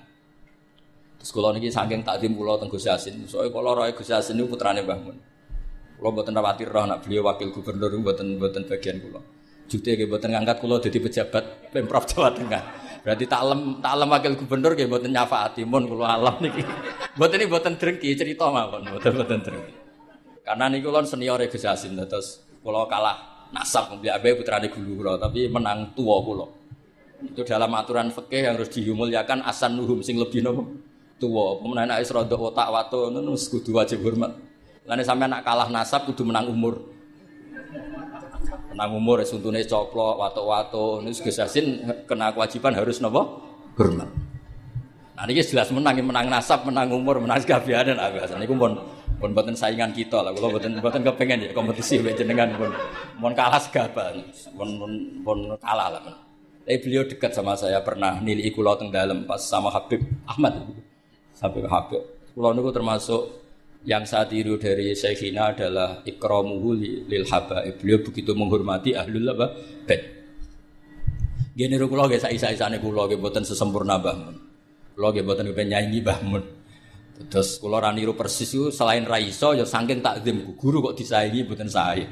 Terus 1.18 1.30
kalau 1.34 1.50
niki 1.52 1.68
saking 1.68 2.00
takdim 2.06 2.32
pulau 2.32 2.56
teng 2.56 2.72
Gus 2.72 2.86
soalnya 2.86 3.50
kalau 3.52 3.76
roy 3.76 3.92
Gus 3.92 4.08
Yasin 4.08 4.40
itu 4.40 4.48
putrane 4.48 4.80
Mbah 4.80 4.98
Mun. 5.02 5.18
Buatan 6.00 6.32
khawatir 6.32 6.72
roh 6.72 6.88
nak 6.88 7.04
beliau 7.04 7.28
wakil 7.28 7.52
gubernur 7.52 7.92
buatan 8.00 8.40
buatan 8.40 8.64
bagian 8.64 9.04
pulau. 9.04 9.20
Jute 9.70 9.94
nggih 9.94 10.10
buatan 10.10 10.34
ngangkat 10.34 10.56
pulau 10.58 10.82
jadi 10.82 10.98
pejabat 10.98 11.70
pemprov 11.70 12.02
Jawa 12.10 12.34
Tengah. 12.34 12.62
Berarti 13.06 13.24
taklem 13.30 13.78
taklem 13.78 14.08
wakil 14.10 14.32
gubernur 14.34 14.74
nggih 14.74 14.90
buatan 14.90 15.14
nyafaati 15.14 15.62
mun 15.62 15.86
pulau 15.86 16.10
alam 16.10 16.42
niki. 16.42 16.66
Buatan 17.14 17.38
ini 17.38 17.46
buatan 17.46 17.78
drengki 17.78 18.18
cerita 18.18 18.50
mawon, 18.50 18.82
buatan 18.90 19.10
buatan 19.14 19.40
drengki. 19.46 19.74
Karena 20.42 20.66
niku 20.66 20.90
lon 20.90 21.06
senior 21.06 21.38
Gus 21.46 21.62
Yasin 21.62 21.94
terus 21.94 22.42
pulau 22.58 22.90
kalah 22.90 23.46
nasab 23.54 23.94
mbek 23.98 24.10
abe 24.10 24.28
putrane 24.42 24.66
guru 24.66 24.98
kula 24.98 25.22
tapi 25.22 25.46
menang 25.46 25.94
tua 25.94 26.18
pulau. 26.18 26.50
Itu 27.22 27.46
dalam 27.46 27.70
aturan 27.78 28.10
fikih 28.10 28.50
yang 28.50 28.58
harus 28.58 28.74
dimuliakan 28.74 29.46
asan 29.46 29.78
nuhum 29.78 30.02
sing 30.02 30.18
lebih 30.18 30.42
nopo 30.42 30.66
tua. 31.22 31.62
Pemenang 31.62 31.94
anak 31.94 32.10
rada 32.10 32.34
otak 32.34 32.68
wato 32.74 33.06
ngono 33.14 33.38
kudu 33.38 33.70
wajib 33.76 34.02
hormat. 34.02 34.34
Lane 34.82 35.06
sampai 35.06 35.30
anak 35.30 35.46
kalah 35.46 35.70
nasab 35.70 36.10
kudu 36.10 36.26
menang 36.26 36.50
umur. 36.50 36.99
Menang 38.70 38.90
umur 38.94 39.18
suntune 39.26 39.66
coplok 39.66 40.22
wato-wato 40.22 41.02
ini 41.02 41.10
gesasin 41.10 41.82
kena 42.06 42.30
kewajiban 42.30 42.70
harus 42.78 43.02
nopo 43.02 43.42
hormat. 43.74 44.06
Nah 45.18 45.28
ini 45.28 45.42
jelas 45.42 45.68
menang, 45.68 46.00
menang 46.00 46.32
nasab, 46.32 46.64
menang 46.64 46.88
umur, 46.94 47.20
menang 47.20 47.42
dan 47.44 47.98
agak. 47.98 48.30
Ini 48.30 48.46
pun 48.46 48.72
pun 49.20 49.30
buatan 49.36 49.52
saingan 49.52 49.92
kita 49.92 50.24
lah. 50.24 50.32
Kalau 50.32 50.54
buatan 50.54 50.80
buatan 50.80 51.02
kepengen 51.04 51.44
ya 51.44 51.52
kompetisi 51.52 52.00
dengan 52.00 52.56
pun 52.56 52.72
pun 53.20 53.32
kalah 53.36 53.60
segaban, 53.60 54.24
pun 54.56 54.68
pun 54.80 54.92
pun 55.20 55.38
kalah 55.60 55.92
lah. 55.92 56.00
Tapi 56.64 56.78
beliau 56.80 57.02
dekat 57.04 57.34
sama 57.34 57.58
saya 57.58 57.82
pernah 57.82 58.22
nilai 58.22 58.48
kulo 58.54 58.72
teng 58.78 58.94
dalam 58.94 59.26
pas 59.26 59.42
sama 59.42 59.68
Habib 59.74 60.00
Ahmad 60.24 60.72
sampai 61.34 61.66
Habib. 61.66 62.00
Kulo 62.32 62.54
niku 62.54 62.70
termasuk 62.70 63.39
yang 63.88 64.04
saya 64.04 64.28
tiru 64.28 64.60
dari 64.60 64.92
Syekhina 64.92 65.56
adalah 65.56 66.04
ikramuhu 66.04 66.76
lil 67.08 67.24
habaib. 67.24 67.80
Beliau 67.80 68.04
begitu 68.04 68.36
menghormati 68.36 68.92
ahlul 68.92 69.32
apa? 69.32 69.46
Bait. 69.88 70.02
Gini 71.56 71.74
ru 71.80 71.88
kula 71.88 72.08
nggih 72.08 72.20
saisa-isane 72.20 72.76
sesempurna 73.44 73.96
Mbah 74.00 74.16
Mun. 74.16 74.36
Kula 74.96 75.08
nggih 75.16 75.24
mboten 75.24 75.48
kepen 75.48 75.68
nyanyi 75.72 76.04
Mbah. 76.04 76.18
Terus 77.28 77.60
kula 77.60 77.80
ra 77.80 77.92
persis 78.16 78.48
itu 78.52 78.72
selain 78.72 79.04
ra 79.04 79.20
iso 79.20 79.52
ya 79.52 79.64
saking 79.64 80.00
takzim 80.00 80.44
guru 80.56 80.80
kok 80.80 80.96
disaingi 80.96 81.44
mboten 81.48 81.68
sae. 81.68 82.04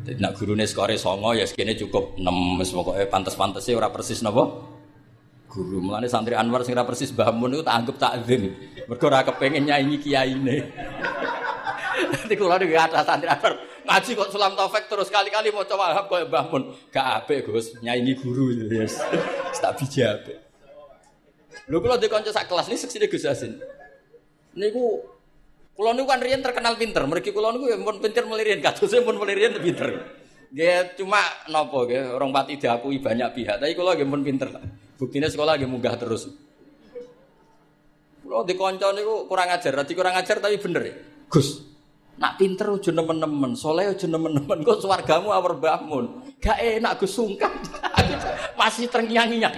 Nak 0.00 0.32
gurune 0.36 0.64
skore 0.64 0.96
songo 0.96 1.36
ya 1.36 1.44
sekene 1.44 1.76
cukup 1.76 2.16
6 2.16 2.60
wis 2.60 2.72
pokoke 2.72 3.04
pantes-pantese 3.12 3.76
ora 3.76 3.92
persis 3.92 4.24
napa? 4.24 4.48
Guru. 5.50 5.82
Mulane 5.82 6.06
santri 6.06 6.38
Anwar 6.38 6.62
sing 6.62 6.78
persis 6.78 7.10
Mbah 7.10 7.34
Mun 7.34 7.58
iku 7.58 7.66
tak 7.66 7.76
anggap 7.82 7.96
takzim. 7.98 8.54
Mergo 8.86 9.06
ora 9.10 9.26
kepengin 9.26 9.66
nyanyi 9.66 9.98
kiyaine. 9.98 10.56
Dadi 12.14 12.34
kula 12.38 12.56
niku 12.62 12.78
ada 12.78 13.02
santri 13.02 13.26
Anwar 13.26 13.58
ngaji 13.90 14.10
kok 14.14 14.30
sulam 14.30 14.54
taufik 14.54 14.86
terus 14.86 15.10
kali-kali 15.10 15.50
mau 15.50 15.66
coba 15.66 16.06
koyo 16.06 16.30
Mbah 16.30 16.44
Mun. 16.54 16.62
Gak 16.94 17.26
apik 17.26 17.50
Gus, 17.50 17.74
nyanyi 17.82 18.14
guru 18.14 18.54
yes. 18.70 19.02
Tak 19.62 19.82
biji 19.82 20.06
apik. 20.06 20.38
Lho 21.66 21.82
kula 21.82 21.98
di 21.98 22.06
sak 22.08 22.46
kelas 22.46 22.70
ini 22.70 22.78
seksine 22.78 23.10
Gus 23.10 23.26
Yasin. 23.26 23.58
Niku 24.54 25.02
kula 25.74 25.94
niku 25.98 26.06
kan 26.06 26.22
riyen 26.22 26.42
terkenal 26.42 26.78
pinter. 26.78 27.02
Mergi 27.10 27.34
kula 27.34 27.50
niku 27.50 27.66
ya 27.66 27.76
pun 27.82 27.98
pinter 27.98 28.24
melirin, 28.26 28.62
kadose 28.62 29.02
pun 29.02 29.18
melirin 29.18 29.58
pinter. 29.58 29.90
Dia 30.50 30.82
cuma 30.98 31.22
nopo 31.46 31.86
nggih, 31.86 32.10
orang 32.10 32.34
pati 32.34 32.58
diakui 32.58 32.98
banyak 32.98 33.30
pihak, 33.38 33.62
tapi 33.62 33.72
kula 33.78 33.94
nggih 33.94 34.08
pun 34.10 34.22
pinter 34.26 34.50
lah. 34.50 34.64
Buktinya 35.00 35.32
sekolah 35.32 35.56
lagi 35.56 35.64
munggah 35.64 35.96
terus. 35.96 36.28
Kalau 38.20 38.44
di 38.44 38.54
niku 38.54 39.24
kurang 39.24 39.48
ajar, 39.48 39.72
nanti 39.72 39.96
kurang 39.96 40.12
ajar 40.12 40.38
tapi 40.44 40.60
bener 40.60 40.82
ya. 40.84 40.94
Gus, 41.32 41.64
nak 42.20 42.36
pinter 42.36 42.68
udah 42.68 42.92
nemen-nemen, 42.92 43.56
soleh 43.56 43.90
udah 43.96 44.06
nemen-nemen, 44.06 44.60
kok 44.60 44.84
suargamu 44.84 45.32
awar 45.32 45.56
bangun. 45.56 46.36
Gak 46.36 46.60
enak 46.60 47.00
Gus 47.00 47.16
sungkan, 47.16 47.48
masih 48.60 48.92
terngiang-ngiang. 48.92 49.56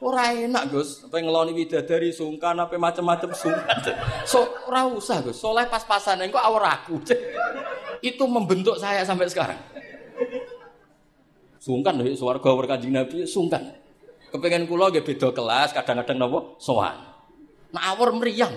Ora 0.00 0.32
enak 0.32 0.64
Gus, 0.72 1.04
apa 1.04 1.22
ngeloni 1.22 1.52
widadari 1.52 2.08
sungkan 2.10 2.56
apa 2.56 2.74
macam-macam 2.80 3.30
sungkan. 3.36 3.78
So 4.24 4.42
ora 4.66 4.88
usah 4.88 5.22
Gus, 5.22 5.36
soleh 5.38 5.68
pas-pasan 5.68 6.24
kok 6.32 6.40
awar 6.40 6.82
aku. 6.82 6.98
Itu 8.08 8.24
membentuk 8.26 8.80
saya 8.80 9.04
sampai 9.04 9.28
sekarang. 9.28 9.60
Sungkan 11.62 11.94
loh, 12.00 12.10
suara 12.16 12.42
gawar 12.42 12.66
kanjeng 12.66 12.96
Nabi 12.96 13.22
sungkan. 13.22 13.85
Kepengen 14.36 14.68
kula 14.68 14.92
nggih 14.92 15.00
beda 15.00 15.32
kelas, 15.32 15.72
kadang-kadang 15.72 16.20
napa 16.20 16.60
sowan. 16.60 16.92
Ngawur 17.72 18.20
meriang. 18.20 18.52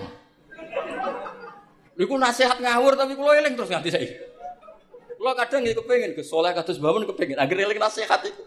Iku 1.96 2.14
nasihat 2.20 2.60
ngawur 2.60 3.00
tapi 3.00 3.16
kula 3.16 3.40
eling 3.40 3.56
terus 3.56 3.72
nganti 3.72 3.88
saiki. 3.88 4.14
Kula 5.16 5.32
kadang 5.32 5.64
nggih 5.64 5.76
kepengen 5.80 6.12
ke 6.12 6.20
soleh 6.20 6.52
kados 6.52 6.76
bangun 6.76 7.08
kepengen 7.08 7.40
agar 7.40 7.56
eling 7.56 7.80
nasihat 7.80 8.20
itu. 8.28 8.44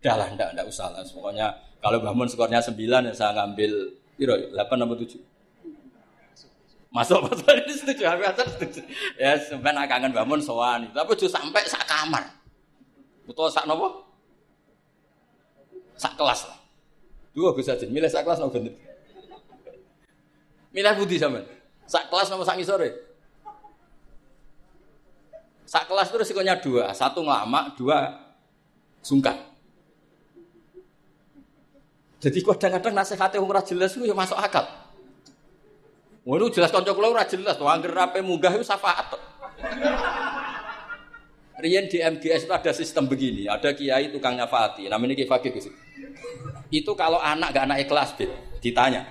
Dah 0.00 0.16
lah, 0.16 0.32
ndak 0.32 0.56
ndak 0.56 0.64
usah 0.64 0.88
lah. 0.88 1.04
Pokoknya 1.04 1.52
kalau 1.84 2.00
bangun 2.00 2.26
skornya 2.26 2.64
9 2.64 2.72
ya 2.80 3.12
saya 3.12 3.36
ngambil 3.36 3.72
piro 4.16 4.34
8 4.56 4.80
nomor 4.80 4.96
7. 4.96 5.20
Masuk 6.92 7.20
masuk 7.24 7.48
ini 7.68 7.72
setuju, 7.72 8.04
aku 8.08 8.24
aja 8.24 8.44
setuju. 8.48 8.80
Ya 9.20 9.36
sebenarnya 9.36 9.88
kangen 9.88 10.12
bangun 10.12 10.40
sowan, 10.40 10.88
tapi 10.92 11.16
tuh 11.20 11.28
sampai 11.28 11.64
sak 11.68 11.84
kamar. 11.84 12.32
Betul 13.28 13.48
sak 13.52 13.64
nopo? 13.64 14.12
sak 16.02 16.18
kelas 16.18 16.50
lah. 16.50 16.58
Dua 17.32 17.56
bisa 17.56 17.72
jadi 17.72 17.88
milih 17.88 18.12
sak 18.12 18.28
kelas 18.28 18.40
nopo 18.40 18.60
bener. 18.60 18.76
Milih 20.72 20.92
budi 21.00 21.16
sama. 21.16 21.40
Sak 21.88 22.12
kelas 22.12 22.28
nopo 22.28 22.44
sak 22.44 22.60
sore. 22.64 22.90
Sak 25.64 25.88
kelas 25.88 26.12
itu 26.12 26.16
resikonya 26.20 26.60
dua, 26.60 26.92
satu 26.92 27.24
ngelama, 27.24 27.72
dua 27.80 28.12
sungkan. 29.00 29.40
Jadi 32.20 32.38
kadang-kadang 32.44 32.92
nasihatnya 32.92 33.40
orang 33.40 33.58
ora 33.58 33.62
jelas 33.64 33.96
itu 33.96 34.04
ya 34.04 34.12
masuk 34.12 34.36
akal. 34.36 34.68
Itu 36.22 36.46
jelas 36.54 36.70
konco 36.70 36.92
kula 36.92 37.08
ora 37.10 37.24
jelas, 37.24 37.56
tuh 37.56 37.66
angger 37.66 37.90
rape 37.90 38.20
munggah 38.20 38.52
itu 38.52 38.62
syafaat. 38.62 39.16
Rian 41.58 41.88
di 41.88 41.98
MGS 41.98 42.46
itu 42.46 42.52
ada 42.52 42.70
sistem 42.76 43.08
begini, 43.08 43.48
ada 43.48 43.72
kiai 43.72 44.12
tukang 44.12 44.36
nyafati, 44.36 44.86
namanya 44.92 45.14
Kiai 45.16 45.30
Fakih 45.30 45.72
itu 46.72 46.96
kalau 46.96 47.20
anak 47.20 47.52
gak 47.52 47.68
anak 47.68 47.84
ikhlas, 47.84 48.16
bet, 48.16 48.32
ditanya. 48.64 49.04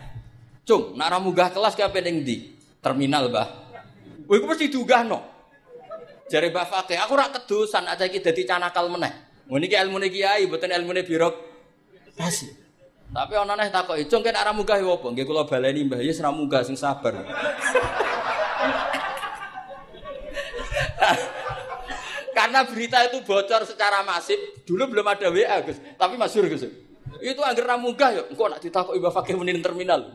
Cung, 0.65 0.97
nak 0.97 1.13
munggah 1.21 1.53
kelas 1.53 1.77
ke 1.77 1.85
penting 1.93 2.25
di 2.25 2.57
terminal, 2.81 3.29
Bah. 3.29 3.45
Wih, 4.25 4.41
aku 4.41 4.49
mesti 4.49 4.65
no. 5.05 5.21
Jari 6.31 6.49
Mbah 6.49 6.63
Fakih, 6.63 6.95
aku 6.95 7.13
rak 7.19 7.43
kedusan 7.43 7.83
aja 7.91 8.07
kita 8.07 8.31
dadi 8.31 8.47
canakal 8.47 8.87
meneh. 8.87 9.11
Ini 9.51 9.67
ilmu 9.83 9.99
kiai, 10.07 10.47
bukan 10.47 10.71
ilmu 10.71 10.95
birok. 11.03 11.35
Pasti. 12.15 12.47
Tapi 13.11 13.35
orang 13.35 13.59
neh 13.59 13.67
takut, 13.67 13.99
cung 14.07 14.23
kan 14.23 14.39
arah 14.39 14.55
munggah 14.55 14.79
ya 14.79 14.87
apa? 14.87 15.11
Nggih 15.11 15.27
kula 15.27 15.43
baleni 15.43 15.83
Mbah, 15.83 15.99
ya 15.99 16.15
seram 16.15 16.39
munggah 16.39 16.63
sing 16.63 16.79
sabar. 16.79 17.19
Karena 22.31 22.63
berita 22.63 23.03
itu 23.03 23.19
bocor 23.27 23.67
secara 23.67 24.07
masif, 24.07 24.39
dulu 24.63 24.95
belum 24.95 25.03
ada 25.03 25.27
WA, 25.27 25.59
Gus. 25.67 25.83
Tapi 25.99 26.15
masyhur, 26.15 26.47
Gus. 26.47 26.63
Itu 27.21 27.41
agar 27.45 27.77
ramunggah 27.77 28.09
ya, 28.17 28.23
engkau 28.33 28.49
nak 28.49 28.57
ditakut 28.65 28.97
ibu 28.97 29.05
fakir 29.13 29.37
menin 29.37 29.61
terminal. 29.61 30.09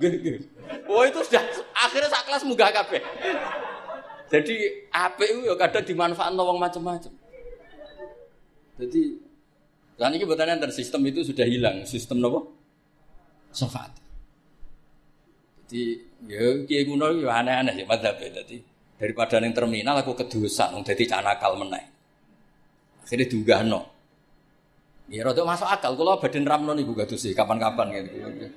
Oh 0.90 1.06
itu 1.06 1.22
sudah 1.22 1.42
akhirnya 1.70 2.10
sak 2.10 2.26
kelas 2.26 2.42
munggah 2.42 2.74
kabeh. 2.74 2.98
Jadi 4.26 4.90
APU 4.90 5.46
ya 5.46 5.54
kadang 5.54 5.86
dimanfaatkan 5.86 6.34
wong 6.34 6.58
macam-macam. 6.58 7.14
Jadi 8.76 9.02
dan 9.96 10.12
ini 10.12 10.28
betulnya 10.28 10.60
dan 10.60 10.68
sistem 10.74 11.08
itu 11.08 11.24
sudah 11.24 11.46
hilang, 11.46 11.86
sistem 11.88 12.20
nopo 12.20 12.52
syafaat. 13.54 13.94
Jadi 15.64 15.96
ya 16.28 16.66
kiai 16.68 16.84
kuno 16.84 17.08
ya 17.22 17.40
aneh-aneh 17.40 17.80
sih 17.80 17.86
madzhab 17.88 18.18
Jadi 18.20 18.60
daripada 19.00 19.40
yang 19.40 19.54
terminal 19.56 19.96
aku 20.02 20.12
kedusan, 20.18 20.74
jadi 20.82 21.06
canakal 21.06 21.56
meneh. 21.56 21.86
Akhirnya 23.06 23.30
diunggah 23.30 23.62
no. 23.62 23.95
Ya 25.06 25.22
rada 25.22 25.46
masuk 25.46 25.70
akal 25.70 25.94
kula 25.94 26.18
badan 26.18 26.42
ramno 26.42 26.74
niku 26.74 26.90
sih 27.14 27.30
kapan-kapan 27.30 27.94
gitu. 27.94 28.50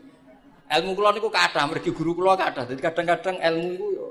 Ilmu 0.69 0.91
kula 0.97 1.13
niku 1.13 1.29
kathah 1.29 1.69
mergi 1.69 1.93
guru 1.93 2.17
kula 2.17 2.33
kathah. 2.33 2.65
Jadi 2.65 2.81
kadang-kadang 2.81 3.37
ilmu 3.37 3.65
niku 3.69 3.87
yo 3.93 4.07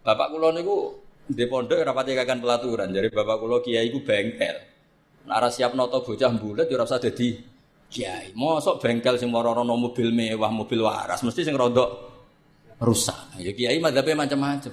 Bapak 0.00 0.32
kula 0.32 0.56
niku 0.56 0.96
di 1.28 1.44
pondok 1.44 1.84
rapati 1.84 2.16
kakan 2.16 2.40
pelaturan. 2.40 2.88
Jadi 2.88 3.12
bapak 3.12 3.36
kula 3.36 3.60
kiai 3.60 3.92
iku 3.92 4.00
bengkel. 4.00 4.56
Nara 5.28 5.52
siap 5.52 5.76
noto 5.76 6.00
bocah 6.00 6.32
bulat 6.40 6.72
ya 6.72 6.76
rasa 6.80 6.96
jadi 6.96 7.36
kiai. 7.92 8.32
Mosok 8.32 8.80
bengkel 8.80 9.20
sing 9.20 9.28
moro-rono 9.28 9.76
mobil 9.76 10.08
mewah, 10.08 10.48
mobil 10.48 10.80
waras, 10.80 11.20
mesti 11.20 11.44
sing 11.44 11.52
rodok 11.52 12.08
rusak. 12.80 13.36
Ya 13.36 13.52
kiai 13.52 13.76
madzhabe 13.76 14.16
macam-macam. 14.16 14.72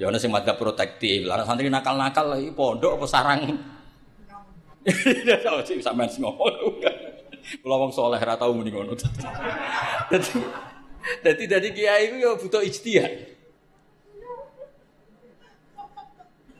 Ya 0.00 0.08
ana 0.08 0.16
sing 0.16 0.32
madzhab 0.32 0.56
protektif, 0.56 1.28
lah 1.28 1.44
santri 1.44 1.68
nakal-nakal 1.68 2.40
iki 2.40 2.56
pondok 2.56 2.96
apa 2.96 3.06
sarang. 3.10 3.40
Tahu 5.44 5.58
sih 5.66 5.82
sampean 5.82 6.08
ngomong. 6.18 6.78
Kula 7.62 7.76
wong 7.80 7.90
saleh 7.94 8.20
ora 8.20 8.36
tau 8.36 8.52
muni 8.52 8.70
ngono. 8.70 8.92
Dadi 10.12 10.40
dadi 11.24 11.44
dadi 11.48 11.68
kiai 11.72 12.10
iku 12.10 12.16
ya 12.20 12.30
butuh 12.36 12.62
ijtihad. 12.64 13.12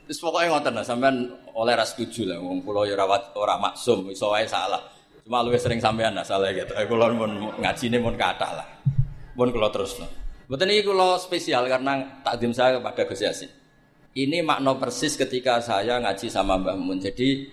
Terus 0.09 0.25
pokoknya 0.25 0.49
ngoten 0.49 0.73
lah, 0.73 0.81
sampean 0.81 1.15
oleh 1.53 1.73
ras 1.77 1.93
setuju 1.93 2.25
lah, 2.25 2.41
wong 2.41 2.65
kula 2.65 2.89
ya 2.89 2.97
rawat 2.97 3.37
ora 3.37 3.61
maksum, 3.61 4.09
iso 4.09 4.33
wae 4.33 4.49
salah. 4.49 4.81
Cuma 5.21 5.45
luwih 5.45 5.61
sering 5.61 5.77
sampean 5.77 6.17
lah 6.17 6.25
salah 6.25 6.49
gitu. 6.49 6.73
Kula 6.73 7.13
mun 7.13 7.53
ngajine 7.61 8.01
mun 8.01 8.17
kathah 8.17 8.51
lah. 8.57 8.67
Mun 9.37 9.53
kula 9.53 9.69
lah. 9.69 10.09
Mboten 10.49 10.73
iki 10.73 10.81
kula 10.81 11.21
spesial 11.21 11.69
karena 11.69 12.25
takdim 12.25 12.49
saya 12.49 12.81
kepada 12.81 13.05
Gus 13.05 13.21
Yasin. 13.21 13.53
Ini 14.17 14.41
makna 14.41 14.73
persis 14.81 15.13
ketika 15.13 15.61
saya 15.61 16.01
ngaji 16.01 16.25
sama 16.25 16.57
Mbah 16.57 16.73
Mun. 16.73 16.97
Jadi 16.97 17.45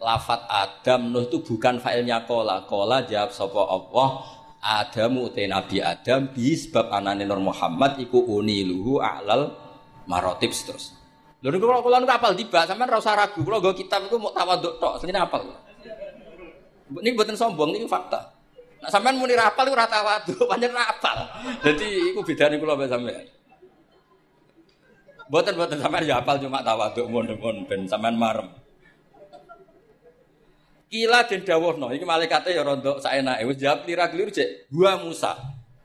lafat 0.00 0.48
Adam 0.48 1.12
Nuh 1.12 1.28
itu 1.28 1.44
bukan 1.44 1.78
failnya 1.78 2.24
kola. 2.24 2.64
Kola 2.64 3.04
jawab 3.04 3.30
sopo 3.30 3.62
Allah. 3.68 4.40
Adamu 4.60 5.32
te 5.32 5.48
Nabi 5.48 5.80
Adam 5.80 6.36
bi 6.36 6.52
sebab 6.52 6.92
anane 6.92 7.24
Nur 7.24 7.40
Muhammad 7.40 7.96
iku 7.96 8.20
uniluhu 8.20 9.00
a'lal 9.00 9.56
marotib 10.04 10.52
terus. 10.52 10.92
Lho 11.40 11.48
niku 11.48 11.64
kula 11.64 11.80
kula 11.80 12.04
apal 12.04 12.36
tiba, 12.36 12.68
sampean 12.68 12.92
ora 12.92 13.00
usah 13.00 13.16
ragu. 13.16 13.40
Kula 13.40 13.56
nggo 13.56 13.72
kitab 13.72 14.04
iku 14.04 14.20
mau 14.20 14.28
tawaduk 14.36 14.76
tok, 14.76 15.00
sing 15.00 15.08
apal. 15.16 15.48
Ini 16.92 17.08
mboten 17.16 17.40
sombong 17.40 17.72
niku 17.72 17.88
fakta. 17.88 18.20
Nah 18.84 18.92
sampean 18.92 19.16
muni 19.16 19.32
rapal 19.32 19.64
iku 19.64 19.76
ora 19.80 19.88
tawaduk, 19.88 20.44
pancen 20.52 20.76
rapal. 20.76 21.16
Dadi 21.64 22.12
iku 22.12 22.20
bedane 22.20 22.60
kula 22.60 22.76
mbek 22.76 22.88
sampean. 22.92 23.26
Mboten 25.32 25.52
mboten 25.56 25.78
sampean 25.80 26.04
ya 26.04 26.20
apal 26.20 26.36
cuma 26.36 26.60
tawaduk 26.60 27.08
mun-mun 27.08 27.64
ben 27.64 27.88
sampean 27.88 28.20
marem. 28.20 28.59
Kila 30.90 31.22
den 31.22 31.46
dawuhno, 31.46 31.94
iki 31.94 32.02
malaikate 32.02 32.50
ya 32.50 32.66
rontok 32.66 32.98
saenake. 32.98 33.46
Wis 33.46 33.62
jawab 33.62 33.86
lira-kliru 33.86 34.34
cek. 34.34 34.66
Gua 34.74 34.98
Musa. 34.98 35.38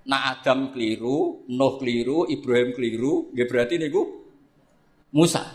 Nah 0.10 0.34
Adam 0.34 0.74
keliru, 0.74 1.46
Nuh 1.46 1.78
keliru, 1.78 2.26
Ibrahim 2.26 2.74
keliru, 2.74 3.30
nggih 3.30 3.46
berarti 3.46 3.78
niku 3.78 4.02
Musa. 5.14 5.46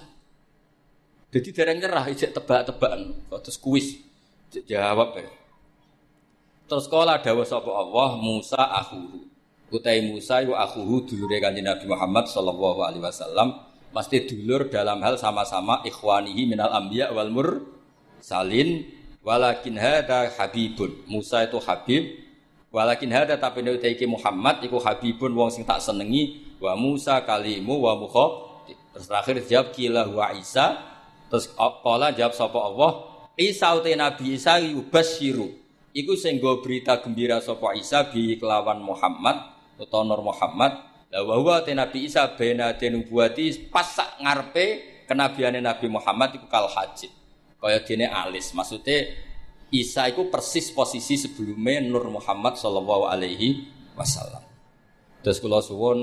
Jadi 1.30 1.50
dereng 1.50 1.78
nyerah 1.82 2.06
ijek 2.10 2.30
tebak-tebakan, 2.30 3.26
terus 3.42 3.58
kuis. 3.58 3.98
Jawab 4.50 5.18
ya. 5.18 5.30
Terus 6.70 6.86
kala 6.86 7.18
dawuh 7.18 7.46
sapa 7.46 7.70
Allah 7.70 8.18
Musa 8.18 8.58
akhuhu. 8.58 9.26
Utai 9.70 10.02
Musa 10.06 10.42
iku 10.42 10.54
akhuhu 10.54 11.06
dulure 11.06 11.38
Kanjeng 11.38 11.66
Nabi 11.66 11.86
Muhammad 11.86 12.26
sallallahu 12.26 12.82
alaihi 12.82 13.02
wasallam 13.02 13.54
pasti 13.94 14.26
dulur 14.26 14.66
dalam 14.66 14.98
hal 15.02 15.14
sama-sama 15.14 15.82
ikhwanihi 15.86 16.46
minal 16.50 16.70
anbiya 16.74 17.14
wal 17.14 17.30
mur 17.30 17.48
salin 18.18 18.82
walakin 19.24 19.76
hada 19.76 20.30
habibun. 20.36 21.04
Musa 21.08 21.44
itu 21.44 21.60
habib 21.62 22.20
walakin 22.70 23.10
hada 23.12 23.36
tapi 23.40 23.64
nek 23.64 23.82
Muhammad 24.06 24.62
iku 24.64 24.78
habibun 24.80 25.32
wong 25.34 25.50
sing 25.50 25.66
tak 25.66 25.82
senengi 25.82 26.56
wa 26.60 26.76
Musa 26.76 27.24
kalimu 27.24 27.82
wa 27.84 27.96
mukha 27.96 28.50
Terus 28.90 29.06
terakhir 29.06 29.36
jawab 29.46 29.68
kila 29.70 30.02
wa 30.10 30.34
Isa. 30.34 30.66
Terus 31.30 31.46
kala 31.54 32.10
jawab 32.10 32.34
sapa 32.34 32.58
Allah, 32.58 32.90
Isa 33.38 33.70
uti 33.78 33.94
Nabi 33.94 34.34
Isa 34.34 34.58
yubasyiru. 34.58 35.46
Iku 35.94 36.14
sing 36.18 36.42
berita 36.42 36.98
gembira 36.98 37.38
sapa 37.38 37.74
Isa 37.78 38.10
bi 38.10 38.38
kelawan 38.38 38.82
Muhammad 38.82 39.38
utawa 39.78 40.02
Nur 40.06 40.22
Muhammad. 40.26 40.90
La 41.10 41.26
wa 41.26 41.38
huwa 41.38 41.62
Nabi 41.66 42.06
Isa 42.06 42.26
bena 42.34 42.74
nubuwati 42.74 43.70
pas 43.70 43.98
sak 43.98 44.22
ngarepe 44.22 44.66
kenabiane 45.10 45.58
Nabi 45.58 45.86
Muhammad 45.90 46.38
iku 46.38 46.46
kal 46.46 46.70
hajid. 46.70 47.10
Kaya 47.60 47.84
dene 47.84 48.08
alis. 48.08 48.56
Maksudnya 48.56 49.06
Isa 49.70 50.10
itu 50.10 50.26
persis 50.26 50.72
posisi 50.74 51.14
sebelumnya 51.14 51.78
Nur 51.84 52.10
Muhammad 52.10 52.58
Shallallahu 52.58 53.06
Alaihi 53.06 53.68
Wasallam. 53.94 54.42
Terus 55.22 55.38
kalau 55.38 55.60
suwon 55.62 55.98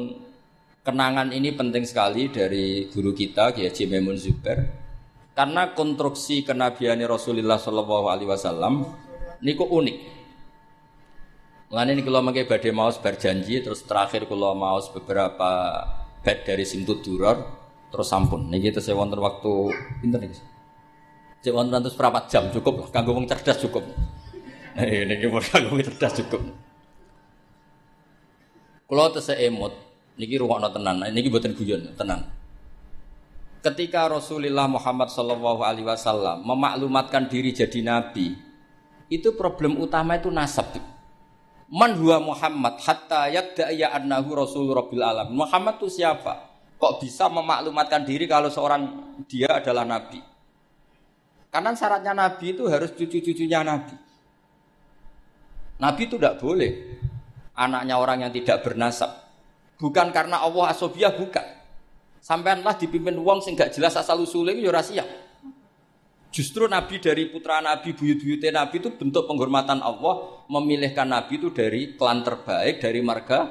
Kenangan 0.87 1.35
ini 1.35 1.51
penting 1.51 1.83
sekali 1.83 2.31
dari 2.31 2.87
guru 2.87 3.11
kita 3.11 3.51
Kiai 3.51 3.67
Haji 3.67 3.91
Zubair 4.15 4.87
karena 5.35 5.75
konstruksi 5.75 6.47
kenabian 6.47 6.95
Rasulullah 7.03 7.59
Shallallahu 7.59 8.07
Alaihi 8.07 8.31
Wasallam 8.31 8.87
niku 9.43 9.67
unik. 9.67 9.97
Mengenai 11.75 11.91
ini 11.91 12.01
kalau 12.07 12.23
mengke 12.23 12.47
badai 12.47 12.71
maus 12.71 12.95
berjanji 13.03 13.59
terus 13.59 13.83
terakhir 13.83 14.31
kalau 14.31 14.55
maus 14.55 14.87
beberapa 14.87 15.83
bed 16.23 16.47
dari 16.47 16.63
Simtud 16.63 17.03
Duror 17.03 17.35
terus 17.91 18.07
sampun. 18.07 18.47
Nih 18.47 18.71
kita 18.71 18.79
wonten 18.95 19.19
waktu 19.19 19.53
pinter 19.99 20.23
nih. 20.23 20.39
Saya 21.47 21.63
wonten 21.63 21.79
terus 21.79 21.95
berapa 21.95 22.27
jam 22.27 22.51
cukup 22.51 22.83
lah. 22.83 22.87
Kanggo 22.91 23.15
wong 23.15 23.23
cerdas 23.23 23.55
cukup. 23.63 23.87
Ini 24.75 25.15
kita 25.15 25.39
kanggo 25.47 25.79
cerdas 25.79 26.19
cukup. 26.19 26.43
Kalau 28.83 29.07
terus 29.15 29.31
emot, 29.31 29.71
Niki 30.19 30.35
rungokno 30.35 30.67
tenan, 30.75 31.07
niki 31.07 31.31
buatan 31.31 31.55
guyon, 31.55 31.87
tenan. 31.95 32.27
Ketika 33.63 34.11
Rasulullah 34.11 34.67
Muhammad 34.67 35.07
Shallallahu 35.07 35.63
Alaihi 35.63 35.87
Wasallam 35.87 36.43
memaklumatkan 36.43 37.31
diri 37.31 37.55
jadi 37.55 37.79
nabi, 37.79 38.35
itu 39.07 39.31
problem 39.39 39.79
utama 39.79 40.19
itu 40.19 40.27
nasab. 40.27 40.75
Man 41.71 41.95
huwa 41.95 42.35
Muhammad 42.35 42.75
hatta 42.83 43.31
yadda'iya 43.31 43.95
annahu 43.95 44.35
rasul 44.35 44.67
rabbil 44.67 44.99
alam. 44.99 45.31
Muhammad 45.31 45.79
itu 45.79 46.03
siapa? 46.03 46.43
Kok 46.75 47.07
bisa 47.07 47.31
memaklumatkan 47.31 48.03
diri 48.03 48.27
kalau 48.27 48.51
seorang 48.51 49.15
dia 49.31 49.47
adalah 49.63 49.87
nabi? 49.87 50.35
Karena 51.47 51.73
syaratnya 51.73 52.13
nabi 52.13 52.53
itu 52.53 52.67
harus 52.67 52.91
cucu-cucunya 52.93 53.63
nabi. 53.63 53.95
Nabi 55.77 56.01
itu 56.09 56.17
tidak 56.17 56.41
boleh 56.41 56.71
anaknya 57.57 57.95
orang 57.97 58.27
yang 58.27 58.31
tidak 58.33 58.65
bernasab. 58.65 59.09
Bukan 59.77 60.09
karena 60.09 60.41
Allah 60.41 60.73
asobiah 60.73 61.13
bukan. 61.13 61.45
Sampaianlah 62.17 62.75
dipimpin 62.75 63.15
wong 63.21 63.39
sing 63.45 63.53
gak 63.53 63.71
jelas 63.71 63.93
asal 63.95 64.19
usulnya 64.19 64.57
ya 64.57 64.73
rahasia. 64.73 65.05
Justru 66.27 66.67
Nabi 66.67 66.99
dari 66.99 67.31
putra 67.31 67.63
Nabi, 67.63 67.95
buyut-buyutnya 67.95 68.51
Nabi 68.51 68.83
itu 68.83 68.91
bentuk 68.93 69.25
penghormatan 69.25 69.79
Allah 69.79 70.43
memilihkan 70.51 71.07
Nabi 71.07 71.39
itu 71.39 71.49
dari 71.55 71.95
klan 71.95 72.21
terbaik, 72.21 72.83
dari 72.83 72.99
marga 72.99 73.47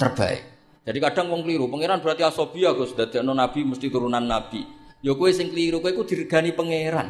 terbaik. 0.00 0.42
Jadi 0.80 0.98
kadang 0.98 1.28
wong 1.28 1.44
keliru, 1.44 1.68
pangeran 1.68 2.00
berarti 2.00 2.24
asobia 2.24 2.72
Gus, 2.72 2.96
dadi 2.96 3.20
nabi 3.20 3.68
mesti 3.68 3.92
turunan 3.92 4.24
nabi. 4.24 4.64
Ya 5.00 5.16
kowe 5.16 5.32
sing 5.32 5.48
keliru, 5.48 5.80
kowe 5.80 5.88
iku 5.92 6.04
diregani 6.04 6.52
pangeran. 6.52 7.08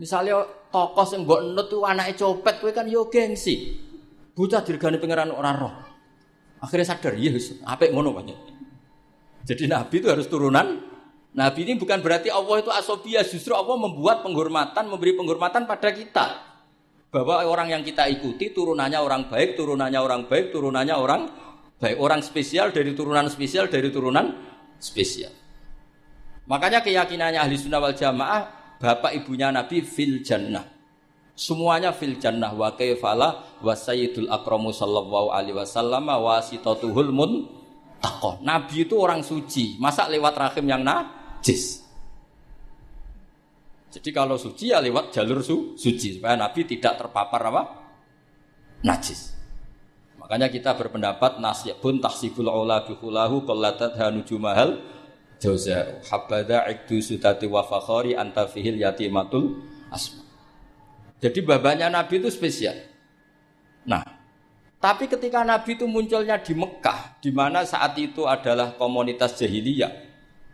Misalnya 0.00 0.46
tokoh 0.72 1.04
sing 1.04 1.28
mbok 1.28 1.40
nut 1.52 1.66
tuh 1.68 1.84
anake 1.84 2.16
copet, 2.16 2.64
kowe 2.64 2.72
kan 2.72 2.88
yo 2.88 3.12
gengsi. 3.12 3.76
Bocah 4.32 4.64
diregani 4.64 4.96
pangeran 4.96 5.28
ora 5.34 5.52
roh. 5.52 5.74
Akhirnya 6.58 6.90
sadar, 6.90 7.14
iya 7.14 7.30
apa 7.68 7.86
ngono 7.86 8.10
banyak. 8.16 8.38
Jadi 9.46 9.64
Nabi 9.70 9.94
itu 10.02 10.08
harus 10.10 10.26
turunan. 10.26 10.66
Nabi 11.38 11.60
ini 11.62 11.78
bukan 11.78 12.02
berarti 12.02 12.32
Allah 12.34 12.56
itu 12.58 12.72
asobia, 12.72 13.22
justru 13.22 13.54
Allah 13.54 13.78
membuat 13.78 14.26
penghormatan, 14.26 14.90
memberi 14.90 15.14
penghormatan 15.14 15.70
pada 15.70 15.94
kita. 15.94 16.26
Bahwa 17.08 17.46
orang 17.46 17.72
yang 17.72 17.82
kita 17.86 18.10
ikuti 18.10 18.50
turunannya 18.50 18.98
orang 18.98 19.30
baik, 19.30 19.54
turunannya 19.54 20.00
orang 20.02 20.26
baik, 20.26 20.50
turunannya 20.50 20.94
orang 20.98 21.22
baik. 21.78 21.96
Orang 21.96 22.20
spesial 22.26 22.74
dari 22.74 22.90
turunan 22.92 23.30
spesial, 23.30 23.70
dari 23.70 23.88
turunan 23.88 24.26
spesial. 24.82 25.37
Makanya 26.48 26.80
keyakinannya 26.80 27.38
ahli 27.44 27.60
sunnah 27.60 27.78
wal 27.78 27.92
jamaah, 27.92 28.74
bapak 28.80 29.12
ibunya 29.20 29.52
Nabi 29.52 29.84
fil 29.84 30.24
jannah. 30.24 30.64
Semuanya 31.38 31.94
fil 31.94 32.18
jannah 32.18 32.50
wa 32.56 32.74
kaifala 32.74 33.60
wa 33.62 33.74
sayyidul 33.76 34.26
akramu 34.26 34.74
sallallahu 34.74 35.30
alaihi 35.30 35.54
wasallam 35.54 36.08
wa 36.08 36.40
sitatuhul 36.40 37.12
mun 37.12 37.46
taqwa. 38.00 38.40
Nabi 38.42 38.88
itu 38.88 38.96
orang 38.96 39.20
suci, 39.20 39.76
masa 39.78 40.08
lewat 40.08 40.34
rahim 40.34 40.66
yang 40.66 40.82
najis. 40.82 41.84
Jadi 43.88 44.10
kalau 44.12 44.40
suci 44.40 44.72
ya 44.72 44.80
lewat 44.80 45.14
jalur 45.14 45.40
su 45.44 45.76
suci 45.76 46.16
supaya 46.16 46.36
Nabi 46.36 46.64
tidak 46.64 46.96
terpapar 47.00 47.40
apa? 47.52 47.62
najis. 48.84 49.34
Makanya 50.18 50.52
kita 50.52 50.76
berpendapat 50.76 51.40
nasyabun 51.42 51.98
tahsibul 51.98 52.46
ula 52.46 52.84
bihulahu 52.84 53.42
qallatat 53.42 53.96
hanujumahal 53.96 54.76
jauza 55.38 56.02
habada 56.10 56.66
ikdu 56.70 56.98
sutati 56.98 57.46
wa 57.46 57.62
fakhari 57.62 58.18
anta 58.18 58.46
fihil 58.50 58.78
yatimatul 58.78 59.62
asma. 59.90 60.26
Jadi 61.18 61.42
babanya 61.42 61.90
Nabi 61.90 62.22
itu 62.22 62.30
spesial. 62.30 62.78
Nah, 63.82 64.06
tapi 64.78 65.10
ketika 65.10 65.42
Nabi 65.42 65.74
itu 65.74 65.90
munculnya 65.90 66.38
di 66.38 66.54
Mekah, 66.54 67.18
di 67.18 67.34
mana 67.34 67.66
saat 67.66 67.98
itu 67.98 68.22
adalah 68.22 68.78
komunitas 68.78 69.34
jahiliyah, 69.34 70.06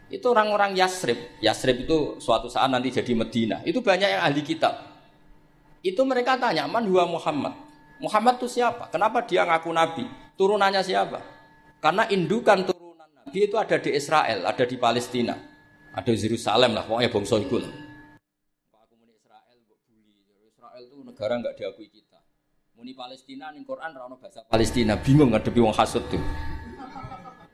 Itu 0.08 0.30
orang-orang 0.30 0.76
Yasrib. 0.78 1.16
Yasrib 1.42 1.88
itu 1.88 2.20
suatu 2.22 2.46
saat 2.46 2.70
nanti 2.70 2.92
jadi 2.92 3.12
Medina. 3.16 3.60
Itu 3.66 3.80
banyak 3.82 4.08
yang 4.08 4.22
ahli 4.22 4.44
kitab. 4.46 4.94
Itu 5.84 6.06
mereka 6.06 6.38
tanya, 6.38 6.64
man 6.64 6.86
huwa 6.86 7.08
Muhammad? 7.08 7.56
Muhammad 7.98 8.40
itu 8.40 8.60
siapa? 8.60 8.88
Kenapa 8.88 9.24
dia 9.24 9.44
ngaku 9.44 9.68
nabi? 9.74 10.04
Turunannya 10.36 10.80
siapa? 10.80 11.20
Karena 11.80 12.08
indukan 12.08 12.64
turunan 12.64 12.83
nabi 13.34 13.50
itu 13.50 13.58
ada 13.58 13.82
di 13.82 13.90
Israel, 13.90 14.46
ada 14.46 14.62
di 14.62 14.76
Palestina. 14.78 15.34
Ada 15.90 16.06
di 16.14 16.22
Yerusalem 16.22 16.70
lah, 16.70 16.86
pokoknya 16.86 17.10
bangsa 17.10 17.34
itu 17.42 17.58
lah. 17.58 17.72
Aku 18.78 18.94
muni 18.94 19.10
Israel, 19.18 19.58
Israel 20.46 20.82
itu 20.86 20.96
negara 21.02 21.34
nggak 21.42 21.54
diakui 21.58 21.90
kita. 21.90 22.22
Muni 22.78 22.94
Palestina 22.94 23.50
nih 23.50 23.66
Quran 23.66 23.90
rano 23.90 24.14
bahasa 24.22 24.46
Palestina, 24.46 24.94
bingung 25.02 25.34
ngadepi 25.34 25.58
wong 25.58 25.74
hasud 25.74 26.06
tuh. 26.06 26.22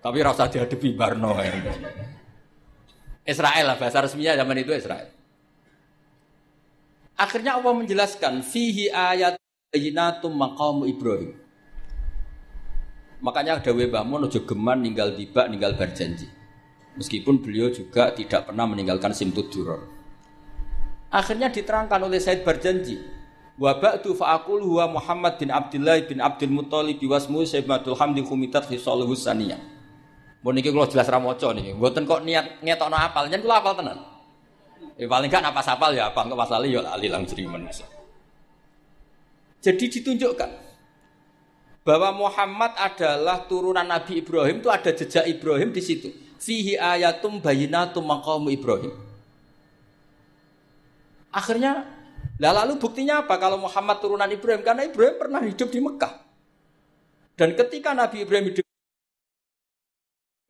Tapi 0.05 0.19
rasa 0.21 0.53
dihadapi 0.53 0.93
Barno 0.93 1.33
ya. 1.41 1.49
Israel 3.25 3.65
lah 3.73 3.77
bahasa 3.81 4.05
resminya 4.05 4.37
zaman 4.37 4.61
itu 4.61 4.77
Israel. 4.77 5.09
Akhirnya 7.17 7.57
Allah 7.57 7.73
menjelaskan 7.73 8.45
fihi 8.45 8.93
ayat 8.93 9.41
ayinatum 9.73 10.37
maqamu 10.37 10.85
Ibrahim. 10.85 11.40
Makanya 13.21 13.61
ada 13.61 13.71
Mbah 13.73 14.05
Mun 14.05 14.25
geman 14.29 14.81
ninggal 14.81 15.13
tiba 15.13 15.45
ninggal 15.45 15.77
berjanji. 15.77 16.29
Meskipun 16.97 17.41
beliau 17.45 17.69
juga 17.69 18.11
tidak 18.17 18.51
pernah 18.51 18.65
meninggalkan 18.65 19.13
simtud 19.13 19.53
duror. 19.53 19.87
Akhirnya 21.13 21.53
diterangkan 21.53 22.01
oleh 22.01 22.19
Said 22.19 22.43
berjanji. 22.43 22.97
Wa 23.61 23.77
ba'du 23.77 24.17
fa'akul 24.17 24.65
huwa 24.65 24.89
Muhammad 24.89 25.37
bin 25.37 25.53
Abdullah 25.53 26.01
bin 26.09 26.25
Abdul 26.25 26.49
Muttalib 26.49 26.97
biwasmu 26.97 27.45
Sayyidatul 27.45 27.93
Hamdi 27.93 28.25
Khumitat 28.25 28.65
Khisaluhu 28.65 29.13
Saniyah. 29.13 29.61
Mau 30.41 30.57
niki 30.57 30.73
kalau 30.73 30.89
jelas 30.89 31.05
ramoco 31.05 31.53
nih, 31.53 31.77
buatan 31.77 32.09
kok 32.09 32.25
niat 32.25 32.65
ngetokno 32.65 32.97
apal, 32.97 33.29
jangan 33.29 33.45
kula 33.45 33.57
apal 33.61 33.75
tenan. 33.77 33.99
Ya 34.97 35.05
paling 35.05 35.29
kan 35.29 35.45
apa 35.45 35.61
sapal 35.61 35.93
ya 35.93 36.09
apa, 36.09 36.25
enggak 36.25 36.41
masalah 36.41 36.65
ya 36.65 36.81
lali 36.81 37.13
lang 37.13 37.29
jerimen 37.29 37.69
Jadi 39.61 39.85
ditunjukkan 39.93 40.70
bahwa 41.81 42.29
Muhammad 42.29 42.77
adalah 42.77 43.49
turunan 43.49 43.87
Nabi 43.87 44.21
Ibrahim 44.21 44.61
itu 44.61 44.69
ada 44.69 44.91
jejak 44.93 45.25
Ibrahim 45.25 45.73
di 45.73 45.83
situ. 45.83 46.09
Fihi 46.41 46.77
ayatum 46.77 47.41
bayinatum 47.41 48.05
maqamu 48.05 48.53
Ibrahim. 48.53 48.93
Akhirnya, 51.31 51.87
lah 52.41 52.53
lalu 52.65 52.81
buktinya 52.81 53.23
apa 53.23 53.39
kalau 53.39 53.61
Muhammad 53.61 54.03
turunan 54.03 54.29
Ibrahim? 54.29 54.65
Karena 54.65 54.83
Ibrahim 54.85 55.17
pernah 55.17 55.41
hidup 55.45 55.69
di 55.69 55.81
Mekah. 55.81 56.15
Dan 57.37 57.57
ketika 57.57 57.97
Nabi 57.97 58.25
Ibrahim 58.25 58.53
hidup 58.53 58.65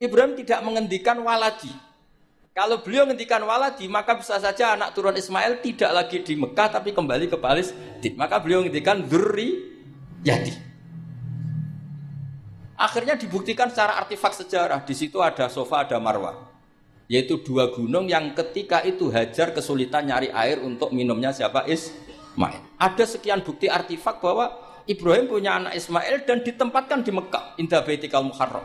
Ibrahim 0.00 0.32
tidak 0.32 0.64
mengendikan 0.64 1.20
waladi. 1.20 1.70
Kalau 2.50 2.82
beliau 2.82 3.06
menghentikan 3.06 3.44
waladi, 3.46 3.86
maka 3.86 4.18
bisa 4.18 4.40
saja 4.42 4.74
anak 4.74 4.90
turun 4.96 5.14
Ismail 5.14 5.62
tidak 5.62 5.90
lagi 5.94 6.18
di 6.24 6.34
Mekah 6.34 6.68
tapi 6.72 6.90
kembali 6.90 7.30
ke 7.30 7.38
Palestina. 7.38 8.26
Maka 8.26 8.42
beliau 8.42 8.64
menghentikan 8.64 9.06
duri 9.06 9.70
yadi. 10.24 10.69
Akhirnya 12.80 13.12
dibuktikan 13.12 13.68
secara 13.68 14.00
artefak 14.00 14.32
sejarah. 14.32 14.80
Di 14.88 14.96
situ 14.96 15.20
ada 15.20 15.52
sofa, 15.52 15.84
ada 15.84 16.00
marwah. 16.00 16.48
Yaitu 17.12 17.44
dua 17.44 17.68
gunung 17.68 18.08
yang 18.08 18.32
ketika 18.32 18.80
itu 18.80 19.12
Hajar 19.12 19.52
kesulitan 19.52 20.08
nyari 20.08 20.32
air 20.32 20.64
untuk 20.64 20.88
minumnya 20.88 21.28
siapa? 21.28 21.68
Ismail. 21.68 22.80
Ada 22.80 23.04
sekian 23.04 23.44
bukti 23.44 23.68
artefak 23.68 24.24
bahwa 24.24 24.56
Ibrahim 24.88 25.28
punya 25.28 25.60
anak 25.60 25.76
Ismail 25.76 26.24
dan 26.24 26.40
ditempatkan 26.40 27.04
di 27.04 27.12
Mekah. 27.12 27.60
Indah 27.60 27.84
Baitikal 27.84 28.24
Muharram. 28.24 28.64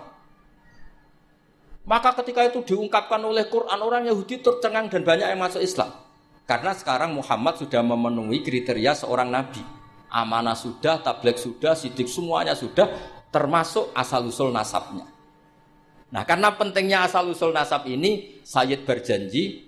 Maka 1.83 2.15
ketika 2.23 2.47
itu 2.47 2.63
diungkapkan 2.63 3.19
oleh 3.19 3.45
Quran 3.51 3.77
orang 3.83 4.07
Yahudi 4.07 4.39
tercengang 4.39 4.87
dan 4.87 5.03
banyak 5.03 5.27
yang 5.27 5.41
masuk 5.43 5.59
Islam. 5.59 5.91
Karena 6.47 6.71
sekarang 6.71 7.11
Muhammad 7.13 7.59
sudah 7.59 7.83
memenuhi 7.83 8.41
kriteria 8.41 8.95
seorang 8.95 9.27
nabi. 9.27 9.61
Amanah 10.09 10.55
sudah, 10.55 11.03
tabligh 11.03 11.35
sudah, 11.35 11.75
sidik 11.75 12.07
semuanya 12.07 12.55
sudah, 12.55 12.87
termasuk 13.35 13.91
asal 13.91 14.23
usul 14.31 14.55
nasabnya. 14.55 15.11
Nah, 16.15 16.23
karena 16.23 16.55
pentingnya 16.55 17.03
asal 17.03 17.27
usul 17.27 17.51
nasab 17.51 17.83
ini, 17.91 18.39
Sayyid 18.47 18.87
berjanji 18.87 19.67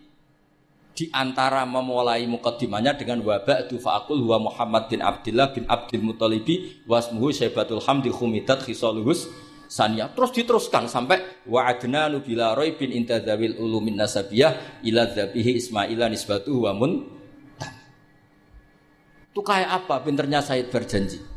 di 0.98 1.06
antara 1.14 1.68
memulai 1.68 2.26
mukadimahnya 2.26 2.98
dengan 2.98 3.22
wabak 3.22 3.70
fa'akul 3.70 4.18
huwa 4.18 4.50
Muhammad 4.50 4.90
bin 4.90 5.06
Abdullah 5.06 5.54
bin 5.54 5.70
Abdul 5.70 6.02
Muttalibi 6.02 6.82
wasmuhu 6.90 7.30
syaibatul 7.30 7.86
hamdi 7.86 8.10
khumidat 8.10 8.66
khisaluhus 8.66 9.30
Sania 9.70 10.10
terus 10.10 10.34
diteruskan 10.34 10.90
sampai 10.90 11.46
wa 11.46 11.70
adnanu 11.70 12.24
bila 12.24 12.56
bin 12.74 12.90
intadzawil 12.90 13.62
ulumin 13.62 14.00
nasabiyah 14.00 14.82
ila 14.88 15.06
dzabihi 15.12 15.60
ismaila 15.60 16.10
nisbatu 16.10 16.66
wa 16.66 16.74
mun 16.74 17.04
itu 19.30 19.42
kayak 19.46 19.70
apa 19.86 20.02
pinternya 20.02 20.42
Said 20.42 20.74
berjanji 20.74 21.37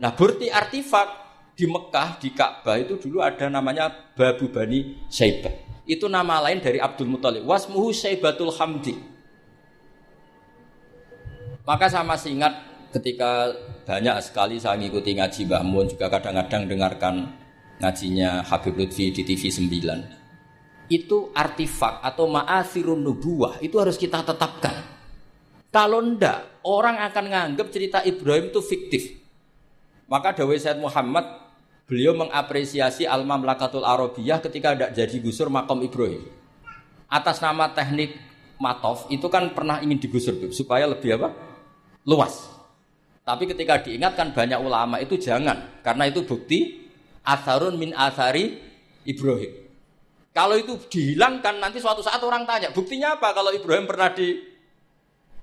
nah 0.00 0.16
bukti 0.16 0.48
artifak 0.48 1.08
di 1.52 1.68
Mekah 1.68 2.16
di 2.16 2.32
Ka'bah 2.32 2.80
itu 2.80 2.96
dulu 2.96 3.20
ada 3.20 3.52
namanya 3.52 3.92
Babu 4.16 4.48
Bani 4.48 5.06
Syaibah 5.12 5.70
itu 5.90 6.06
nama 6.06 6.38
lain 6.38 6.62
dari 6.62 6.78
Abdul 6.78 7.10
Muthalib. 7.10 7.42
Wasmuhu 7.42 7.90
Syaibatul 7.90 8.54
Hamdi. 8.54 8.94
Maka 11.66 11.90
sama 11.90 12.14
masih 12.14 12.38
ingat 12.38 12.54
ketika 12.94 13.50
banyak 13.82 14.14
sekali 14.22 14.62
saya 14.62 14.78
mengikuti 14.78 15.18
ngaji 15.18 15.50
Mbah 15.50 15.62
Mun 15.66 15.90
juga 15.90 16.06
kadang-kadang 16.06 16.70
dengarkan 16.70 17.14
ngajinya 17.82 18.46
Habib 18.46 18.78
Lutfi 18.78 19.10
di 19.10 19.26
TV 19.26 19.50
9 19.50 20.22
itu 20.90 21.30
artifak 21.30 22.02
atau 22.02 22.26
ma'asirun 22.26 22.98
nubuah 22.98 23.62
itu 23.62 23.78
harus 23.78 23.94
kita 23.94 24.26
tetapkan. 24.26 24.74
Kalau 25.70 26.02
ndak 26.02 26.66
orang 26.66 26.98
akan 26.98 27.24
nganggap 27.30 27.70
cerita 27.70 28.02
Ibrahim 28.02 28.50
itu 28.50 28.58
fiktif 28.58 29.19
maka 30.10 30.34
Dawei 30.34 30.58
Said 30.58 30.82
Muhammad 30.82 31.24
beliau 31.86 32.18
mengapresiasi 32.18 33.06
Al-Mamlakatul 33.06 33.86
Arabiyah 33.86 34.42
ketika 34.42 34.74
tidak 34.74 34.90
jadi 34.98 35.16
gusur 35.22 35.46
makom 35.46 35.80
Ibrahim 35.86 36.26
atas 37.06 37.38
nama 37.38 37.70
teknik 37.70 38.18
matof 38.58 39.06
itu 39.08 39.30
kan 39.30 39.54
pernah 39.54 39.78
ingin 39.78 40.02
digusur 40.02 40.34
supaya 40.50 40.90
lebih 40.90 41.16
apa 41.16 41.32
luas 42.04 42.60
tapi 43.30 43.46
ketika 43.46 43.78
diingatkan 43.78 44.34
banyak 44.34 44.58
ulama 44.58 44.98
itu 44.98 45.14
jangan, 45.14 45.82
karena 45.86 46.10
itu 46.10 46.26
bukti 46.26 46.88
asarun 47.22 47.78
min 47.78 47.94
asari 47.94 48.58
Ibrahim. 49.06 49.70
Kalau 50.34 50.58
itu 50.58 50.74
dihilangkan 50.90 51.62
nanti 51.62 51.78
suatu 51.78 52.02
saat 52.02 52.18
orang 52.26 52.42
tanya, 52.42 52.74
buktinya 52.74 53.14
apa 53.14 53.30
kalau 53.30 53.54
Ibrahim 53.54 53.86
pernah 53.86 54.10
di 54.10 54.34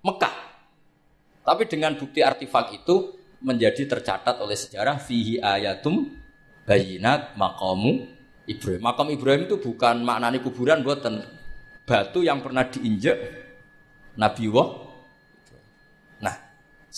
Mekah? 0.03 0.35
Tapi 1.47 1.63
dengan 1.71 1.95
bukti 1.95 2.19
artefak 2.19 2.75
itu 2.75 3.16
menjadi 3.39 3.85
tercatat 3.85 4.41
oleh 4.41 4.57
sejarah 4.57 4.97
fihi 4.97 5.37
ayatum 5.41 6.09
bayinat 6.65 7.37
makamu 7.37 8.09
Ibrahim. 8.49 8.81
Makam 8.81 9.07
Ibrahim 9.13 9.45
itu 9.45 9.57
bukan 9.61 10.01
maknanya 10.01 10.39
kuburan 10.41 10.81
buatan 10.81 11.23
batu 11.87 12.25
yang 12.25 12.43
pernah 12.43 12.67
diinjak 12.67 13.15
Nabi 14.17 14.49
Wah 14.49 14.87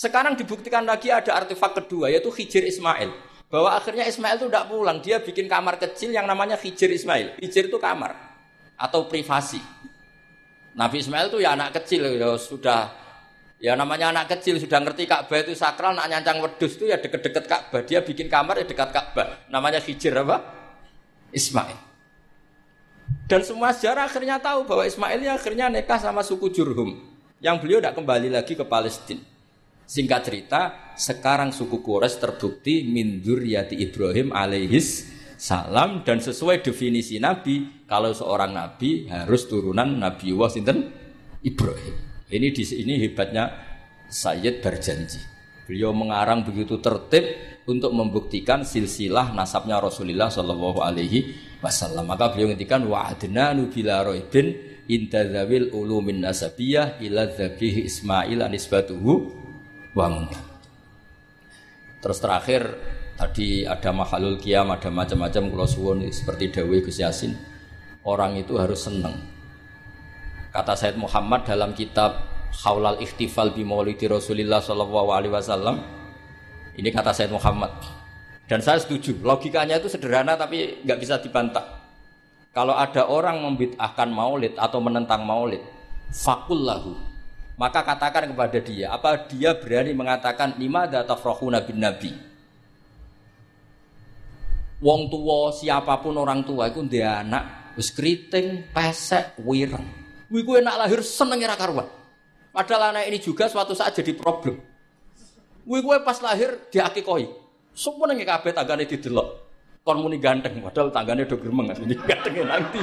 sekarang 0.00 0.32
dibuktikan 0.38 0.88
lagi 0.88 1.12
ada 1.12 1.36
artefak 1.36 1.84
kedua 1.84 2.08
yaitu 2.08 2.32
Hijir 2.32 2.64
Ismail. 2.64 3.12
Bahwa 3.50 3.74
akhirnya 3.76 4.06
Ismail 4.08 4.38
itu 4.40 4.46
tidak 4.46 4.70
pulang, 4.70 5.02
dia 5.02 5.18
bikin 5.20 5.50
kamar 5.50 5.76
kecil 5.76 6.14
yang 6.14 6.24
namanya 6.24 6.56
Hijir 6.56 6.88
Ismail. 6.88 7.36
Hijir 7.36 7.68
itu 7.68 7.76
kamar 7.76 8.16
atau 8.80 9.04
privasi. 9.10 9.60
Nabi 10.72 11.04
Ismail 11.04 11.28
itu 11.28 11.42
ya 11.42 11.52
anak 11.52 11.82
kecil 11.82 12.16
ya 12.16 12.32
sudah 12.40 12.94
ya 13.60 13.76
namanya 13.76 14.10
anak 14.10 14.32
kecil 14.34 14.56
sudah 14.56 14.80
ngerti 14.80 15.04
Ka'bah 15.04 15.38
itu 15.44 15.52
sakral, 15.52 15.92
nak 15.92 16.08
nyancang 16.08 16.40
wedus 16.40 16.80
itu 16.80 16.88
ya 16.88 16.96
deket-deket 16.96 17.44
Ka'bah. 17.44 17.84
Dia 17.84 18.00
bikin 18.00 18.26
kamar 18.26 18.58
ya 18.58 18.66
dekat 18.66 18.90
Ka'bah. 18.90 19.46
Namanya 19.52 19.78
Hijir 19.78 20.16
apa? 20.16 20.40
Ismail. 21.30 21.78
Dan 23.28 23.46
semua 23.46 23.70
sejarah 23.70 24.10
akhirnya 24.10 24.42
tahu 24.42 24.66
bahwa 24.66 24.82
Ismail 24.82 25.20
ya 25.22 25.38
akhirnya 25.38 25.70
nikah 25.70 26.00
sama 26.00 26.24
suku 26.26 26.50
Jurhum. 26.50 26.98
Yang 27.38 27.56
beliau 27.62 27.78
tidak 27.78 27.94
kembali 28.00 28.28
lagi 28.32 28.58
ke 28.58 28.64
Palestina. 28.66 29.22
Singkat 29.86 30.20
cerita, 30.22 30.60
sekarang 30.94 31.50
suku 31.50 31.82
Quraisy 31.82 32.22
terbukti 32.22 32.86
min 32.86 33.22
dzurriyyati 33.22 33.74
Ibrahim 33.74 34.30
alaihis 34.30 35.10
salam 35.34 36.06
dan 36.06 36.22
sesuai 36.22 36.62
definisi 36.62 37.18
nabi, 37.18 37.84
kalau 37.90 38.14
seorang 38.14 38.54
nabi 38.54 39.10
harus 39.10 39.50
turunan 39.50 39.98
Nabi 39.98 40.30
sinten 40.46 40.94
Ibrahim. 41.42 42.09
Ini 42.30 42.48
di 42.54 42.62
sini 42.62 42.94
hebatnya 43.02 43.50
Sayyid 44.06 44.62
berjanji. 44.62 45.18
Beliau 45.66 45.94
mengarang 45.94 46.42
begitu 46.42 46.82
tertib 46.82 47.26
untuk 47.66 47.94
membuktikan 47.94 48.66
silsilah 48.66 49.30
nasabnya 49.34 49.78
Rasulullah 49.78 50.26
Shallallahu 50.26 50.82
Alaihi 50.82 51.34
Wasallam. 51.62 52.10
Maka 52.10 52.34
beliau 52.34 52.50
ngendikan 52.50 52.82
wa 52.86 53.06
adna 53.06 53.54
nubila 53.54 54.02
roibin 54.02 54.70
ulumin 55.70 56.18
nasabiyah 56.18 56.98
ila 56.98 57.30
Ismail 57.86 58.42
anisbatuhu 58.42 59.12
bangun. 59.94 60.26
Terus 62.02 62.18
terakhir 62.18 62.62
tadi 63.14 63.62
ada 63.62 63.94
mahalul 63.94 64.42
kiam, 64.42 64.74
ada 64.74 64.90
macam-macam 64.90 65.54
kalau 65.54 65.68
seperti 66.10 66.50
Dawe 66.50 66.76
Gus 66.82 66.98
Yasin. 66.98 67.34
orang 68.00 68.40
itu 68.40 68.56
harus 68.56 68.88
senang. 68.88 69.12
Kata 70.50 70.74
Said 70.74 70.98
Muhammad 70.98 71.46
dalam 71.46 71.70
kitab 71.78 72.26
Haulal 72.66 72.98
Ikhtifal 72.98 73.54
bi 73.54 73.62
Maulidi 73.62 74.10
Rasulillah 74.10 74.58
sallallahu 74.58 75.08
alaihi 75.14 75.30
wasallam. 75.30 75.78
Ini 76.74 76.90
kata 76.90 77.14
Said 77.14 77.30
Muhammad. 77.30 77.70
Dan 78.50 78.58
saya 78.58 78.82
setuju, 78.82 79.14
logikanya 79.22 79.78
itu 79.78 79.86
sederhana 79.86 80.34
tapi 80.34 80.82
nggak 80.82 80.98
bisa 80.98 81.22
dibantah. 81.22 81.62
Kalau 82.50 82.74
ada 82.74 83.06
orang 83.06 83.38
membid'ahkan 83.46 84.10
maulid 84.10 84.58
atau 84.58 84.82
menentang 84.82 85.22
maulid, 85.22 85.62
fakullahu. 86.10 86.98
Maka 87.54 87.86
katakan 87.86 88.26
kepada 88.34 88.58
dia, 88.58 88.90
apa 88.90 89.22
dia 89.30 89.54
berani 89.54 89.94
mengatakan 89.94 90.58
lima 90.58 90.90
data 90.90 91.14
bin 91.62 91.78
nabi? 91.78 92.10
Wong 94.82 95.12
tua 95.12 95.54
siapa 95.54 96.00
pun 96.02 96.16
orang 96.18 96.42
tua 96.42 96.72
itu 96.72 96.82
dia 96.88 97.22
anak 97.22 97.76
wis 97.78 97.94
pesek, 97.94 99.38
wireng. 99.44 99.99
Wih 100.30 100.46
gue 100.46 100.62
enak 100.62 100.76
lahir 100.78 101.02
seneng 101.02 101.42
ora 101.42 101.58
karuan. 101.58 101.88
Padahal 102.54 102.94
anak 102.94 103.10
ini 103.10 103.18
juga 103.18 103.50
suatu 103.50 103.74
saat 103.74 103.98
jadi 103.98 104.14
problem. 104.14 104.62
Wih 105.66 105.82
gue 105.82 105.96
pas 106.06 106.18
lahir 106.22 106.70
diakikoi. 106.70 107.26
Semua 107.74 108.06
nengke 108.10 108.26
kabeh 108.26 108.50
tanggane 108.54 108.86
didelok. 108.86 109.50
Kon 109.80 109.98
muni 110.04 110.20
ganteng, 110.20 110.60
padahal 110.60 110.92
tanggane 110.92 111.24
do 111.24 111.40
gremeng 111.40 111.72
asline 111.72 111.96
ganteng 112.04 112.44
nanti. 112.44 112.78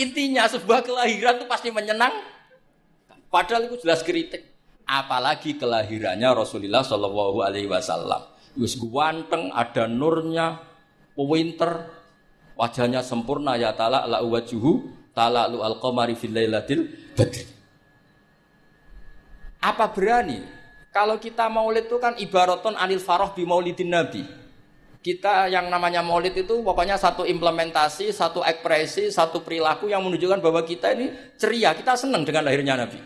Intinya 0.00 0.48
sebuah 0.48 0.80
kelahiran 0.82 1.42
itu 1.42 1.46
pasti 1.46 1.68
menyenang. 1.68 2.14
Padahal 3.28 3.68
itu 3.68 3.84
jelas 3.84 4.00
kritik. 4.00 4.42
Apalagi 4.88 5.60
kelahirannya 5.60 6.32
Rasulullah 6.32 6.80
Shallallahu 6.80 7.44
Alaihi 7.44 7.68
Wasallam. 7.68 8.32
Wis 8.56 8.80
ganteng, 8.80 9.52
ada 9.52 9.84
nurnya, 9.84 10.64
winter, 11.14 11.92
wajahnya 12.58 13.04
sempurna 13.04 13.54
ya 13.54 13.76
tala 13.76 14.08
la 14.08 14.18
wajuhu 14.24 14.97
tala 15.18 15.50
lu 15.50 15.66
al 15.66 15.82
qamari 15.82 16.14
fil 16.14 16.30
lailatil 16.30 16.86
badri. 17.18 17.42
Apa 19.58 19.90
berani 19.90 20.38
kalau 20.94 21.18
kita 21.18 21.50
maulid 21.50 21.90
itu 21.90 21.98
kan 21.98 22.14
ibaraton 22.22 22.78
anil 22.78 23.02
faroh 23.02 23.34
bi 23.34 23.42
maulidin 23.42 23.90
nabi. 23.90 24.22
Kita 24.98 25.46
yang 25.46 25.70
namanya 25.70 26.02
maulid 26.02 26.34
itu 26.34 26.58
pokoknya 26.62 26.98
satu 26.98 27.22
implementasi, 27.22 28.10
satu 28.10 28.42
ekspresi, 28.42 29.10
satu 29.14 29.42
perilaku 29.46 29.86
yang 29.86 30.02
menunjukkan 30.02 30.42
bahwa 30.42 30.62
kita 30.66 30.90
ini 30.94 31.14
ceria, 31.38 31.70
kita 31.70 31.94
senang 31.94 32.26
dengan 32.26 32.42
lahirnya 32.42 32.74
Nabi. 32.74 32.98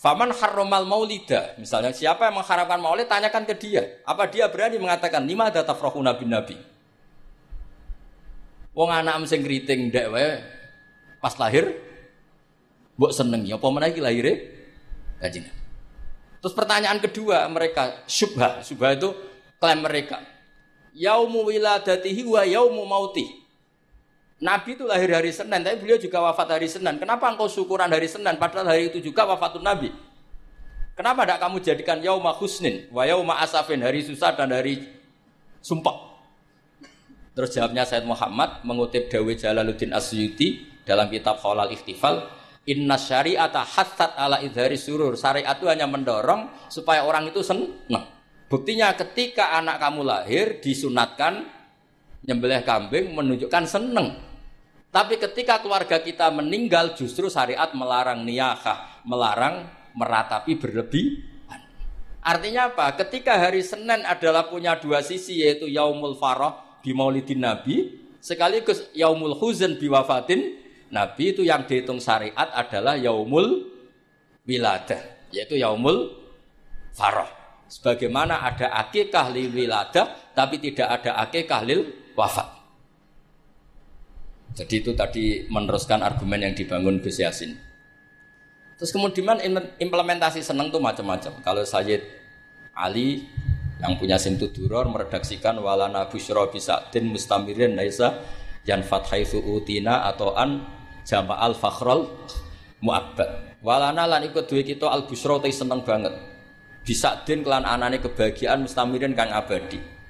Faman 0.00 0.30
harromal 0.32 0.86
maulida, 0.86 1.58
misalnya 1.58 1.92
siapa 1.92 2.30
yang 2.30 2.40
mengharapkan 2.40 2.78
maulid, 2.78 3.10
tanyakan 3.10 3.42
ke 3.42 3.54
dia. 3.58 4.00
Apa 4.06 4.30
dia 4.30 4.48
berani 4.48 4.80
mengatakan 4.80 5.26
lima 5.26 5.50
ada 5.50 5.66
tafrohu 5.66 6.00
nabi 6.00 6.24
nabi? 6.24 6.56
Wong 8.80 8.88
anak 8.88 9.20
sing 9.28 9.44
kriting 9.44 9.92
ndek 9.92 10.08
wae 10.08 10.40
pas 11.20 11.36
lahir 11.36 11.68
mbok 12.96 13.12
ya 13.44 13.60
apa 13.60 13.66
meneh 13.68 13.92
iki 13.92 14.00
lahire 14.00 14.32
Kanjeng 15.20 15.44
Terus 16.40 16.56
pertanyaan 16.56 16.96
kedua 17.04 17.44
mereka 17.52 18.00
syubha. 18.08 18.64
Syubha 18.64 18.96
itu 18.96 19.12
klaim 19.60 19.84
mereka. 19.84 20.24
Yaumu 20.96 21.44
wiladatihi 21.44 22.24
wa 22.24 22.40
yaumu 22.48 22.88
mauti. 22.88 23.28
Nabi 24.40 24.72
itu 24.72 24.88
lahir 24.88 25.12
hari 25.12 25.36
Senin, 25.36 25.60
tapi 25.60 25.84
beliau 25.84 26.00
juga 26.00 26.24
wafat 26.24 26.56
hari 26.56 26.64
Senin. 26.64 26.96
Kenapa 26.96 27.28
engkau 27.28 27.44
syukuran 27.44 27.92
hari 27.92 28.08
Senin, 28.08 28.40
padahal 28.40 28.72
hari 28.72 28.88
itu 28.88 29.04
juga 29.04 29.28
wafatun 29.28 29.60
Nabi? 29.60 29.92
Kenapa 30.96 31.28
tidak 31.28 31.44
kamu 31.44 31.56
jadikan 31.60 32.00
yauma 32.00 32.32
husnin, 32.32 32.88
wa 32.88 33.04
yauma 33.04 33.36
asafin, 33.44 33.84
hari 33.84 34.00
susah 34.00 34.32
dan 34.32 34.48
hari 34.48 34.88
sumpah? 35.60 36.09
Terus 37.40 37.56
jawabnya 37.56 37.88
Said 37.88 38.04
Muhammad 38.04 38.60
mengutip 38.68 39.08
Dawi 39.08 39.32
Jalaluddin 39.32 39.96
Asyuti 39.96 40.60
dalam 40.84 41.08
kitab 41.08 41.40
Khalal 41.40 41.72
Ikhtifal, 41.72 42.28
Inna 42.68 43.00
syari'ata 43.00 43.64
hassat 43.64 44.12
ala 44.12 44.44
idhari 44.44 44.76
surur. 44.76 45.16
Syariat 45.16 45.56
itu 45.56 45.64
hanya 45.64 45.88
mendorong 45.88 46.68
supaya 46.68 47.00
orang 47.00 47.32
itu 47.32 47.40
senang. 47.40 48.12
Buktinya 48.44 48.92
ketika 48.92 49.56
anak 49.56 49.80
kamu 49.80 50.04
lahir 50.04 50.60
disunatkan 50.60 51.48
nyembelih 52.28 52.60
kambing 52.60 53.16
menunjukkan 53.16 53.64
senang. 53.64 54.20
Tapi 54.92 55.16
ketika 55.16 55.64
keluarga 55.64 55.96
kita 55.96 56.28
meninggal 56.28 56.92
justru 56.92 57.32
syariat 57.32 57.72
melarang 57.72 58.20
niyakah, 58.20 59.00
melarang 59.08 59.64
meratapi 59.96 60.60
berlebih. 60.60 61.24
Artinya 62.20 62.68
apa? 62.68 63.00
Ketika 63.00 63.40
hari 63.40 63.64
Senin 63.64 64.04
adalah 64.04 64.44
punya 64.52 64.76
dua 64.76 65.00
sisi 65.00 65.40
yaitu 65.40 65.64
yaumul 65.72 66.20
farah 66.20 66.68
di 66.80 66.90
maulidin 66.96 67.44
nabi 67.44 68.00
sekaligus 68.20 68.88
yaumul 68.96 69.36
huzn 69.36 69.76
biwafatin 69.76 70.60
Nabi 70.90 71.30
itu 71.30 71.46
yang 71.46 71.64
dihitung 71.70 72.02
syariat 72.02 72.50
adalah 72.50 72.98
yaumul 72.98 73.70
wiladah, 74.42 75.30
yaitu 75.30 75.54
yaumul 75.54 76.10
faroh. 76.90 77.30
Sebagaimana 77.70 78.42
ada 78.42 78.74
akikah 78.74 79.30
lil 79.30 79.54
wiladah, 79.54 80.34
tapi 80.34 80.58
tidak 80.58 80.90
ada 80.90 81.22
akikah 81.22 81.62
lil 81.62 81.86
wafat. 82.18 82.58
Jadi 84.58 84.82
itu 84.82 84.90
tadi 84.98 85.46
meneruskan 85.46 86.02
argumen 86.02 86.42
yang 86.42 86.54
dibangun 86.58 86.98
Gus 86.98 87.22
Yasin. 87.22 87.54
Terus 88.74 88.90
kemudian 88.90 89.38
implementasi 89.78 90.42
seneng 90.42 90.74
itu 90.74 90.82
macam-macam. 90.82 91.38
Kalau 91.46 91.62
Sayyid 91.62 92.02
Ali 92.74 93.30
yang 93.80 93.96
punya 93.96 94.20
simtu 94.20 94.52
duror 94.52 94.86
meredaksikan 94.92 95.56
walana 95.58 96.06
busyra 96.06 96.48
bisadin 96.52 97.08
mustamirin 97.08 97.72
naisa 97.74 98.20
yan 98.68 98.84
fathaisu 98.84 99.40
utina 99.40 100.04
atau 100.08 100.36
an 100.36 100.64
jama'al 101.08 101.56
fakhrol 101.56 102.06
mu'abbad 102.84 103.60
walana 103.64 104.04
lan 104.04 104.24
ikut 104.28 104.44
duwe 104.44 104.62
kita 104.62 104.88
al 104.88 105.08
busra 105.08 105.40
te 105.40 105.48
seneng 105.48 105.80
banget 105.80 106.12
bisa 106.84 107.24
din 107.24 107.40
kelan 107.40 107.64
anane 107.64 108.00
kebahagiaan 108.00 108.64
mustamirin 108.68 109.16
kang 109.16 109.32
abadi 109.32 110.00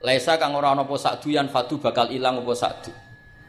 Laisa 0.00 0.40
kang 0.40 0.56
ora 0.56 0.72
ana 0.72 0.88
apa 0.88 0.96
sakduyan 0.96 1.52
fatu 1.52 1.76
bakal 1.76 2.08
ilang 2.08 2.40
apa 2.40 2.56
sakdu. 2.56 2.88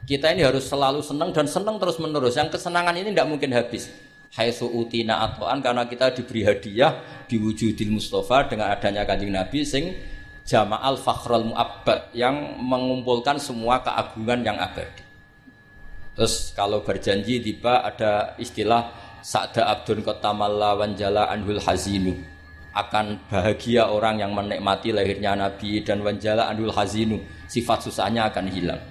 Kita 0.04 0.36
ini 0.36 0.44
harus 0.44 0.67
selalu 0.67 1.00
senang 1.00 1.32
dan 1.32 1.48
senang 1.48 1.80
terus 1.80 1.96
menerus. 1.96 2.36
Yang 2.36 2.60
kesenangan 2.60 2.91
ini 3.00 3.15
tidak 3.15 3.28
mungkin 3.32 3.56
habis. 3.56 3.88
Haitsu 4.32 4.63
utina 4.72 5.28
atoan 5.28 5.60
karena 5.60 5.84
kita 5.91 6.15
diberi 6.15 6.48
hadiah 6.48 7.04
diwujudil 7.28 7.91
Mustafa 7.91 8.48
dengan 8.48 8.72
adanya 8.72 9.04
kanjeng 9.04 9.36
Nabi 9.36 9.67
sing 9.67 9.91
jama'al 10.48 10.96
fakhrul 10.96 11.52
mu'abbad 11.52 12.15
yang 12.15 12.56
mengumpulkan 12.63 13.36
semua 13.36 13.84
keagungan 13.84 14.39
yang 14.39 14.56
abadi. 14.56 15.04
Terus 16.15 16.56
kalau 16.56 16.80
berjanji 16.80 17.44
tiba 17.44 17.84
ada 17.84 18.36
istilah 18.39 18.91
Sa'da 19.22 19.70
abdun 19.70 20.02
kotamalla 20.02 20.80
wanjala 20.80 21.30
anhul 21.30 21.62
hazinu 21.62 22.17
akan 22.72 23.20
bahagia 23.28 23.91
orang 23.91 24.24
yang 24.24 24.32
menikmati 24.32 24.96
lahirnya 24.96 25.36
Nabi 25.36 25.84
dan 25.84 26.02
wanjala 26.02 26.48
anhul 26.48 26.72
hazinu 26.72 27.20
sifat 27.52 27.84
susahnya 27.86 28.32
akan 28.32 28.48
hilang. 28.48 28.82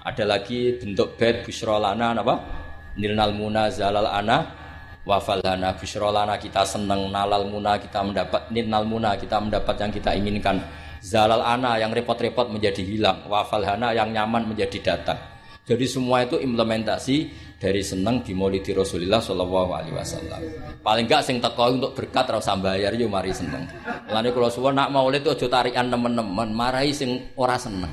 Ada 0.00 0.24
lagi 0.24 0.78
bentuk 0.78 1.18
bed 1.18 1.44
busrolana 1.44 2.16
apa? 2.16 2.59
Nilnal 2.98 3.34
muna 3.34 3.70
zalal 3.70 4.08
ana 4.08 4.60
wafalana 5.06 5.74
busrolana 5.78 6.36
kita 6.36 6.66
senang 6.66 7.08
nalal 7.08 7.48
muna 7.48 7.80
kita 7.80 8.04
mendapat 8.04 8.52
nilnal 8.52 8.84
muna 8.84 9.16
kita 9.16 9.40
mendapat 9.40 9.74
yang 9.80 9.90
kita 9.90 10.10
inginkan 10.12 10.60
zalal 11.00 11.40
ana 11.40 11.80
yang 11.80 11.88
repot-repot 11.90 12.52
menjadi 12.52 12.84
hilang 12.84 13.24
wafalhana 13.24 13.96
yang 13.96 14.12
nyaman 14.12 14.44
menjadi 14.44 14.78
datang 14.92 15.16
jadi 15.64 15.86
semua 15.86 16.26
itu 16.26 16.34
implementasi 16.40 17.16
dari 17.60 17.78
senang 17.84 18.26
di 18.26 18.34
Maulidi 18.34 18.74
Rasulullah 18.74 19.22
Shallallahu 19.22 19.70
Alaihi 19.70 19.94
Wasallam. 19.94 20.40
Paling 20.82 21.06
enggak 21.06 21.22
sing 21.22 21.38
teko 21.38 21.70
untuk 21.70 21.92
berkat 21.94 22.26
rasa 22.26 22.58
bayar 22.58 22.90
yo 22.98 23.06
mari 23.06 23.30
seneng. 23.30 23.70
Lalu 24.10 24.34
kalau 24.34 24.50
suwon 24.50 24.74
nak 24.74 24.90
Maulid 24.90 25.22
itu 25.22 25.30
aja 25.30 25.60
tarikan 25.60 25.86
teman-teman, 25.86 26.50
marahi 26.50 26.90
sing 26.90 27.30
ora 27.38 27.54
seneng. 27.54 27.92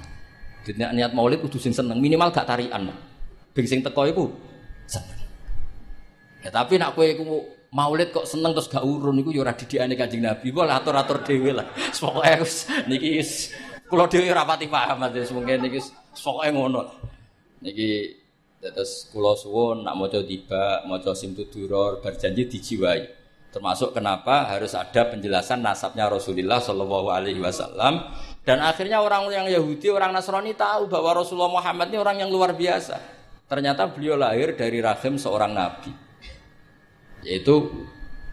Jadi 0.66 0.80
niat 0.80 1.14
Maulid 1.14 1.44
kudu 1.44 1.62
sing 1.62 1.76
seneng, 1.76 2.02
minimal 2.02 2.34
gak 2.34 2.50
tarikan. 2.50 2.90
Bing 3.54 3.68
sing 3.70 3.86
teko 3.86 4.10
seneng. 4.10 4.47
Ya 6.48 6.50
tapi 6.56 6.80
nak 6.80 6.96
kowe 6.96 7.04
iku 7.04 7.44
Maulid 7.76 8.16
kok 8.16 8.24
seneng 8.24 8.56
terus 8.56 8.72
gak 8.72 8.88
urun 8.88 9.20
iku 9.20 9.36
yo 9.36 9.44
ora 9.44 9.52
didikane 9.52 10.00
Kanjeng 10.00 10.24
Nabi. 10.24 10.56
Kok 10.56 10.72
atur-atur 10.72 11.20
dhewe 11.28 11.52
lah. 11.52 11.68
Pokoke 12.00 12.48
niki 12.88 13.20
kula 13.92 14.08
dhewe 14.08 14.32
ora 14.32 14.48
pati 14.48 14.72
paham 14.72 15.04
mungkin 15.36 15.68
niki 15.68 15.84
pokoke 16.16 16.48
ngono. 16.56 16.82
Niki 17.60 18.16
terus 18.64 19.12
kula 19.12 19.36
suwun 19.36 19.84
nak 19.84 20.00
maca 20.00 20.24
tiba, 20.24 20.88
maca 20.88 21.12
simtuduror 21.12 22.00
berjanji 22.00 22.48
dijiwai. 22.48 23.04
Termasuk 23.52 23.92
kenapa 23.92 24.48
harus 24.48 24.72
ada 24.72 25.12
penjelasan 25.12 25.60
nasabnya 25.60 26.08
Rasulullah 26.08 26.64
Shallallahu 26.64 27.12
Alaihi 27.12 27.44
Wasallam 27.44 28.00
dan 28.48 28.64
akhirnya 28.64 29.04
orang 29.04 29.28
yang 29.28 29.48
Yahudi, 29.52 29.92
orang 29.92 30.16
Nasrani 30.16 30.56
tahu 30.56 30.88
bahwa 30.88 31.20
Rasulullah 31.20 31.52
Muhammad 31.52 31.92
ini 31.92 32.00
orang 32.00 32.24
yang 32.24 32.32
luar 32.32 32.56
biasa. 32.56 32.96
Ternyata 33.44 33.92
beliau 33.92 34.16
lahir 34.16 34.56
dari 34.56 34.80
rahim 34.80 35.20
seorang 35.20 35.52
nabi, 35.52 35.92
yaitu 37.28 37.68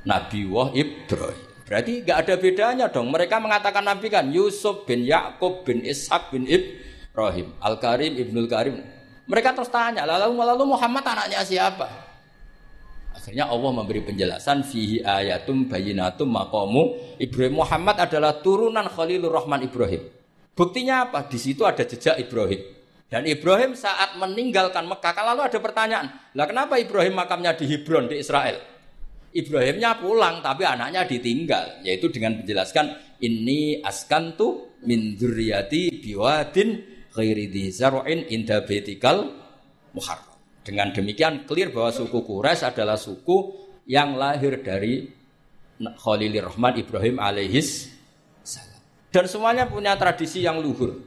Nabi 0.06 0.46
Wah 0.46 0.70
Ibrahim. 0.70 1.42
Berarti 1.64 2.04
nggak 2.04 2.18
ada 2.28 2.34
bedanya 2.36 2.86
dong. 2.92 3.08
Mereka 3.10 3.40
mengatakan 3.40 3.82
Nabi 3.82 4.12
kan 4.12 4.28
Yusuf 4.30 4.84
bin 4.86 5.02
Yakub 5.02 5.64
bin 5.64 5.80
Ishak 5.82 6.30
bin 6.30 6.44
Ibrahim, 6.44 7.56
Al 7.58 7.80
Karim 7.80 8.14
Ibnul 8.14 8.46
Karim. 8.46 8.78
Mereka 9.24 9.56
terus 9.56 9.72
tanya, 9.72 10.04
lalu 10.04 10.36
lalu 10.36 10.76
Muhammad 10.76 11.00
anaknya 11.00 11.40
siapa? 11.40 11.88
Akhirnya 13.16 13.48
Allah 13.48 13.70
memberi 13.72 14.04
penjelasan 14.04 14.60
fihi 14.68 15.00
ayatum 15.00 15.64
bayinatum 15.64 16.28
maqamu 16.28 17.16
Ibrahim 17.16 17.64
Muhammad 17.64 17.96
adalah 18.04 18.44
turunan 18.44 18.84
Khalilur 18.84 19.32
Rahman 19.32 19.64
Ibrahim. 19.64 20.04
Buktinya 20.52 21.08
apa? 21.08 21.24
Di 21.24 21.40
situ 21.40 21.64
ada 21.64 21.80
jejak 21.80 22.20
Ibrahim. 22.20 22.60
Dan 23.08 23.24
Ibrahim 23.24 23.72
saat 23.72 24.20
meninggalkan 24.20 24.84
Mekah, 24.84 25.12
kan 25.16 25.24
lalu 25.32 25.46
ada 25.46 25.58
pertanyaan, 25.62 26.06
lah 26.36 26.44
kenapa 26.44 26.76
Ibrahim 26.76 27.16
makamnya 27.16 27.56
di 27.56 27.64
Hebron 27.64 28.10
di 28.10 28.20
Israel? 28.20 28.73
Ibrahimnya 29.34 29.98
pulang 29.98 30.38
tapi 30.38 30.62
anaknya 30.62 31.02
ditinggal, 31.10 31.82
yaitu 31.82 32.06
dengan 32.06 32.38
menjelaskan 32.38 33.18
ini 33.18 33.82
askantu 33.82 34.78
min 34.86 35.18
dzurriyyati 35.18 35.98
biwadin 35.98 36.68
ghairi 37.10 37.50
dzar'in 37.50 38.30
inda 38.30 38.62
baitikal 38.62 39.34
muharram. 39.90 40.38
Dengan 40.62 40.94
demikian 40.94 41.44
clear 41.50 41.74
bahwa 41.74 41.90
suku 41.90 42.24
Quraisy 42.24 42.62
adalah 42.62 42.96
suku 42.96 43.52
yang 43.90 44.16
lahir 44.16 44.62
dari 44.62 45.10
Khalilur 45.82 46.54
Rahman 46.54 46.80
Ibrahim 46.80 47.18
alaihis 47.18 47.90
salam. 48.46 48.80
Dan 49.10 49.26
semuanya 49.26 49.66
punya 49.66 49.98
tradisi 49.98 50.40
yang 50.40 50.62
luhur. 50.62 51.04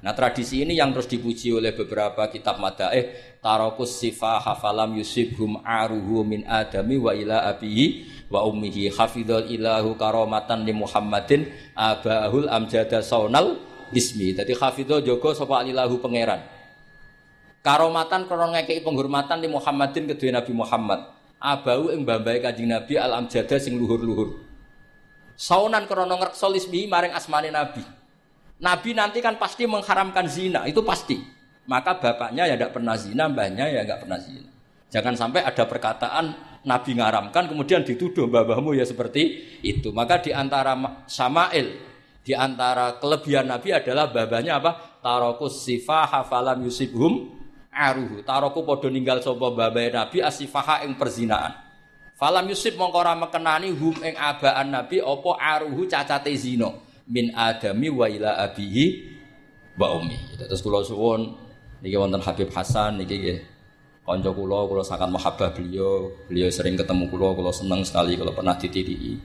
Nah 0.00 0.16
tradisi 0.16 0.64
ini 0.64 0.80
yang 0.80 0.96
terus 0.96 1.04
dipuji 1.12 1.52
oleh 1.52 1.76
beberapa 1.76 2.24
kitab 2.32 2.56
madaeh 2.56 3.36
tarokus 3.44 4.00
sifah 4.00 4.40
hafalam 4.40 4.96
yusibhum 4.96 5.60
aruhu 5.60 6.24
min 6.24 6.48
adami 6.48 6.96
wa 6.96 7.12
ila 7.12 7.44
abihi 7.52 8.08
wa 8.32 8.48
ummihi 8.48 8.88
hafidhul 8.96 9.44
ilahu 9.44 10.00
karomatan 10.00 10.64
li 10.64 10.72
Muhammadin 10.72 11.52
abahul 11.76 12.48
amjada 12.48 13.04
saunal 13.04 13.60
ismi. 13.92 14.32
Jadi 14.32 14.56
hafidhul 14.56 15.04
jogo 15.04 15.36
sapa 15.36 15.68
ilahu 15.68 16.00
pangeran. 16.00 16.48
Karomatan 17.60 18.24
krono 18.24 18.56
ngekeki 18.56 18.80
penghormatan 18.80 19.36
li 19.44 19.52
Muhammadin 19.52 20.08
kedua 20.16 20.40
Nabi 20.40 20.52
Muhammad. 20.56 21.00
Abahu 21.40 21.92
ing 21.92 22.08
bambahe 22.08 22.40
Kanjeng 22.40 22.72
Nabi 22.72 22.96
al 22.96 23.20
amjada 23.20 23.60
sing 23.60 23.76
luhur-luhur. 23.76 24.48
Saunan 25.36 25.84
krono 25.84 26.16
ngrekso 26.16 26.48
ismi 26.56 26.88
maring 26.88 27.12
asmane 27.12 27.52
Nabi. 27.52 27.99
Nabi 28.60 28.92
nanti 28.92 29.24
kan 29.24 29.40
pasti 29.40 29.64
mengharamkan 29.64 30.28
zina, 30.28 30.68
itu 30.68 30.84
pasti. 30.84 31.16
Maka 31.64 31.96
bapaknya 31.96 32.44
ya 32.44 32.54
tidak 32.60 32.76
pernah 32.76 32.96
zina, 32.96 33.24
mbahnya 33.28 33.72
ya 33.72 33.80
nggak 33.88 34.04
pernah 34.04 34.20
zina. 34.20 34.50
Jangan 34.92 35.14
sampai 35.16 35.40
ada 35.46 35.64
perkataan 35.64 36.24
Nabi 36.66 36.98
ngaramkan 36.98 37.48
kemudian 37.48 37.80
dituduh 37.86 38.28
babahmu 38.28 38.76
ya 38.76 38.84
seperti 38.84 39.56
itu. 39.64 39.96
Maka 39.96 40.20
di 40.20 40.34
antara 40.34 40.76
Samail, 41.08 41.78
di 42.20 42.36
antara 42.36 43.00
kelebihan 43.00 43.48
Nabi 43.48 43.72
adalah 43.72 44.12
babahnya 44.12 44.60
apa? 44.60 45.00
Tarokus 45.00 45.64
sifah 45.64 46.20
hafalam 46.20 46.60
yusibhum 46.60 47.32
aruhu. 47.72 48.20
Taroku 48.26 48.60
podo 48.66 48.92
ninggal 48.92 49.24
sopo 49.24 49.56
babai 49.56 49.88
Nabi 49.88 50.20
asifaha 50.20 50.84
ing 50.84 51.00
perzinaan. 51.00 51.56
Falam 52.20 52.44
yusib 52.52 52.76
mongkora 52.76 53.16
mekenani 53.16 53.72
hum 53.72 53.96
ing 54.04 54.12
abaan 54.20 54.68
Nabi 54.68 55.00
opo 55.00 55.40
aruhu 55.40 55.88
cacate 55.88 56.28
zino 56.36 56.89
min 57.10 57.34
adami 57.34 57.90
wa 57.90 58.06
ila 58.06 58.38
abihi 58.38 58.84
wa 59.74 59.98
ummi. 59.98 60.38
Terus 60.38 60.62
kula 60.62 60.86
suwun 60.86 61.34
niki 61.82 61.98
wonten 61.98 62.22
Habib 62.22 62.54
Hasan 62.54 63.02
niki 63.02 63.18
nggih 63.18 63.38
kanca 64.06 64.30
kula 64.30 64.70
kula 64.70 64.82
sangat 64.86 65.10
mahabbah 65.10 65.50
beliau. 65.50 66.14
Beliau 66.30 66.48
sering 66.48 66.78
ketemu 66.78 67.10
kula, 67.10 67.34
kula 67.34 67.50
seneng 67.50 67.82
sekali 67.82 68.14
kalau 68.14 68.30
pernah 68.30 68.54
ditidiki. 68.54 69.18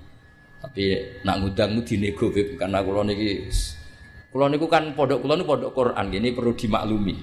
Tapi 0.66 0.84
nak 1.22 1.46
ngundang 1.46 1.78
nu 1.78 1.86
dinego 1.86 2.34
karena 2.34 2.82
kula 2.82 3.06
niki 3.06 3.46
kula 4.34 4.50
niku 4.50 4.66
kan 4.66 4.92
pondok 4.98 5.22
kula 5.22 5.38
niku 5.38 5.48
pondok 5.54 5.72
Quran 5.72 6.06
ini 6.10 6.34
perlu 6.34 6.52
dimaklumi. 6.58 7.16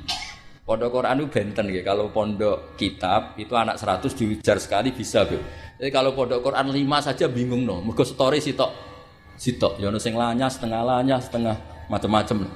Pondok 0.63 0.95
Quran 0.95 1.19
itu 1.19 1.27
benten 1.27 1.67
ya. 1.75 1.83
Kalau 1.83 2.15
pondok 2.15 2.79
kitab 2.79 3.35
itu 3.35 3.51
anak 3.59 3.83
100 3.83 4.15
diujar 4.15 4.63
sekali 4.63 4.95
bisa, 4.95 5.27
Bu. 5.27 5.35
Jadi 5.75 5.91
kalau 5.91 6.15
pondok 6.15 6.39
Quran 6.39 6.71
5 6.71 7.03
saja 7.03 7.27
bingung 7.27 7.67
no. 7.67 7.83
Mergo 7.83 8.07
story 8.07 8.39
sitok 8.39 8.92
sitok 9.37 9.81
ya 9.83 9.89
ono 9.89 9.99
sing 9.99 10.15
lanyah 10.15 10.51
setengah 10.51 10.81
lanyah 10.83 11.21
setengah 11.21 11.57
macam-macam 11.89 12.47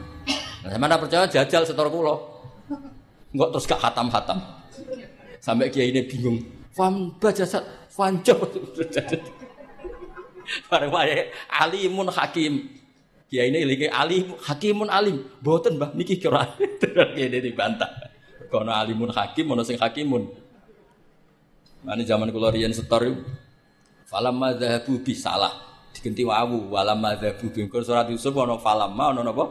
nah, 0.64 0.68
saya 0.68 0.80
mana 0.80 0.96
percaya 0.96 1.24
jajal 1.28 1.62
setor 1.64 1.88
kulo 1.88 2.14
enggak 3.32 3.48
terus 3.52 3.64
gak 3.68 3.80
hatam-hatam 3.82 4.38
sampai 5.40 5.68
kiai 5.68 5.92
ini 5.92 6.04
bingung 6.04 6.40
fam 6.72 7.16
bajasat 7.20 7.64
fanjo 7.92 8.36
bareng 10.70 10.90
wae 10.92 11.30
alimun 11.50 12.10
hakim. 12.10 12.70
Kiai 13.26 13.50
ini 13.50 13.66
lagi 13.66 13.90
alim 13.90 14.38
hakimun 14.38 14.86
alim. 14.86 15.26
Boten 15.42 15.78
mbah 15.78 15.90
niki 15.98 16.18
kira 16.22 16.46
kiai 17.14 17.26
ini 17.26 17.42
dibantah. 17.42 17.90
Kono 18.46 18.70
alimun 18.70 19.10
hakim 19.10 19.50
ono 19.50 19.66
sing 19.66 19.78
hakimun. 19.78 20.30
Mana 21.82 22.02
zaman 22.06 22.30
kulo 22.30 22.50
riyen 22.54 22.70
setor 22.70 23.10
falamma 24.06 24.54
dzahabu 24.54 25.02
bisalah 25.02 25.50
digenti 26.06 26.22
wawu. 26.22 26.70
Walam 26.70 27.02
madzabu 27.02 27.50
bingkur 27.50 27.82
surat 27.82 28.06
Yusuf 28.06 28.30
ana 28.38 28.54
falamma 28.54 29.10
ana 29.10 29.26
napa 29.26 29.50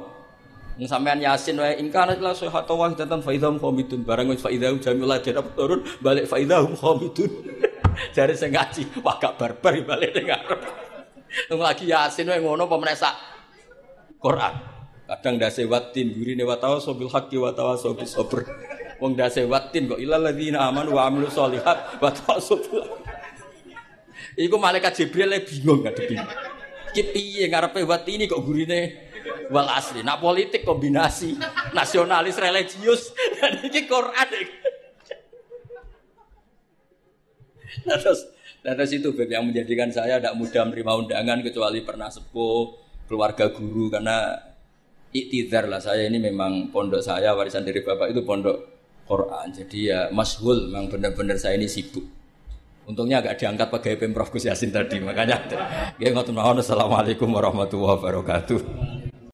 Yang 0.79 0.91
sampean 0.91 1.19
Yasin 1.19 1.55
wae 1.59 1.79
in 1.79 1.91
kana 1.91 2.15
la 2.19 2.31
sahatu 2.35 2.75
wahidatan 2.75 3.23
fa 3.23 3.31
idhum 3.31 3.59
khamidun 3.59 4.03
barang 4.03 4.27
wis 4.27 4.43
fa 4.43 4.51
idhum 4.51 4.79
jamil 4.79 5.07
ladina 5.07 5.39
turun 5.55 5.83
balik 6.03 6.27
fa 6.27 6.35
idhum 6.35 6.75
khamidun 6.75 7.31
jare 8.15 8.35
sing 8.35 8.51
ngaji 8.51 8.83
wah 8.99 9.15
gak 9.15 9.39
barbar 9.39 9.71
balik 9.87 10.11
ning 10.11 10.27
ngarep. 10.27 10.59
Lagi 11.63 11.87
Yasin 11.87 12.27
wae 12.27 12.43
ngono 12.43 12.67
apa 12.67 13.11
Quran. 14.19 14.53
Kadang 15.05 15.35
dase 15.39 15.63
watin 15.63 16.11
gurine 16.11 16.43
wa 16.43 16.59
tawasobil 16.59 17.07
haqqi 17.07 17.39
wa 17.39 17.55
tawasobil 17.55 18.09
sabr. 18.09 18.43
Wong 18.99 19.15
dase 19.15 19.47
watin 19.47 19.87
kok 19.87 20.01
ilal 20.01 20.27
ladzina 20.27 20.67
amanu 20.67 20.99
wa 20.99 21.07
amilus 21.07 21.39
solihat 21.39 22.03
wa 22.03 22.11
tawasobil 22.11 23.04
Iku 24.35 24.55
malaikat 24.59 24.99
Jibril 24.99 25.31
le 25.31 25.39
bingung 25.43 25.83
ngadepi. 25.83 26.15
Iki 26.91 27.03
piye 27.11 27.43
ngarepe 27.47 27.83
wat 27.87 28.03
ini 28.07 28.27
kok 28.27 28.43
gurine 28.43 29.11
wal 29.47 29.67
asli. 29.71 30.03
Nak 30.03 30.19
politik 30.19 30.67
kombinasi 30.67 31.39
nasionalis 31.71 32.35
religius 32.39 33.15
dan 33.39 33.63
iki 33.63 33.87
Quran. 33.87 34.29
Nah, 37.85 38.01
terus, 38.01 38.25
nah, 38.65 38.73
terus 38.73 38.91
itu 38.97 39.13
Beb, 39.13 39.29
yang 39.29 39.45
menjadikan 39.45 39.93
saya 39.93 40.17
tidak 40.17 40.33
mudah 40.39 40.63
menerima 40.65 40.91
undangan 41.05 41.39
kecuali 41.45 41.85
pernah 41.85 42.09
sepuh 42.09 42.73
keluarga 43.05 43.53
guru 43.53 43.93
karena 43.93 44.33
iktidar 45.13 45.69
lah 45.69 45.79
saya 45.79 46.09
ini 46.09 46.17
memang 46.17 46.73
pondok 46.73 46.99
saya 46.99 47.31
warisan 47.37 47.63
dari 47.63 47.85
bapak 47.85 48.11
itu 48.11 48.25
pondok 48.25 48.57
Quran 49.05 49.53
jadi 49.53 49.77
ya 49.79 49.99
masyhul 50.09 50.73
memang 50.73 50.89
benar-benar 50.89 51.37
saya 51.37 51.55
ini 51.55 51.69
sibuk 51.69 52.03
Untungnya 52.85 53.17
agak 53.17 53.41
diangkat 53.41 53.67
pakai 53.73 53.97
Pemprov 53.97 54.29
Gus 54.29 54.45
Yasin 54.45 54.69
tadi, 54.69 55.01
makanya. 55.01 55.41
Ya 55.97 56.13
ngotot 56.13 56.37
Assalamualaikum 56.37 57.25
warahmatullahi 57.33 57.97
wabarakatuh. 57.97 59.04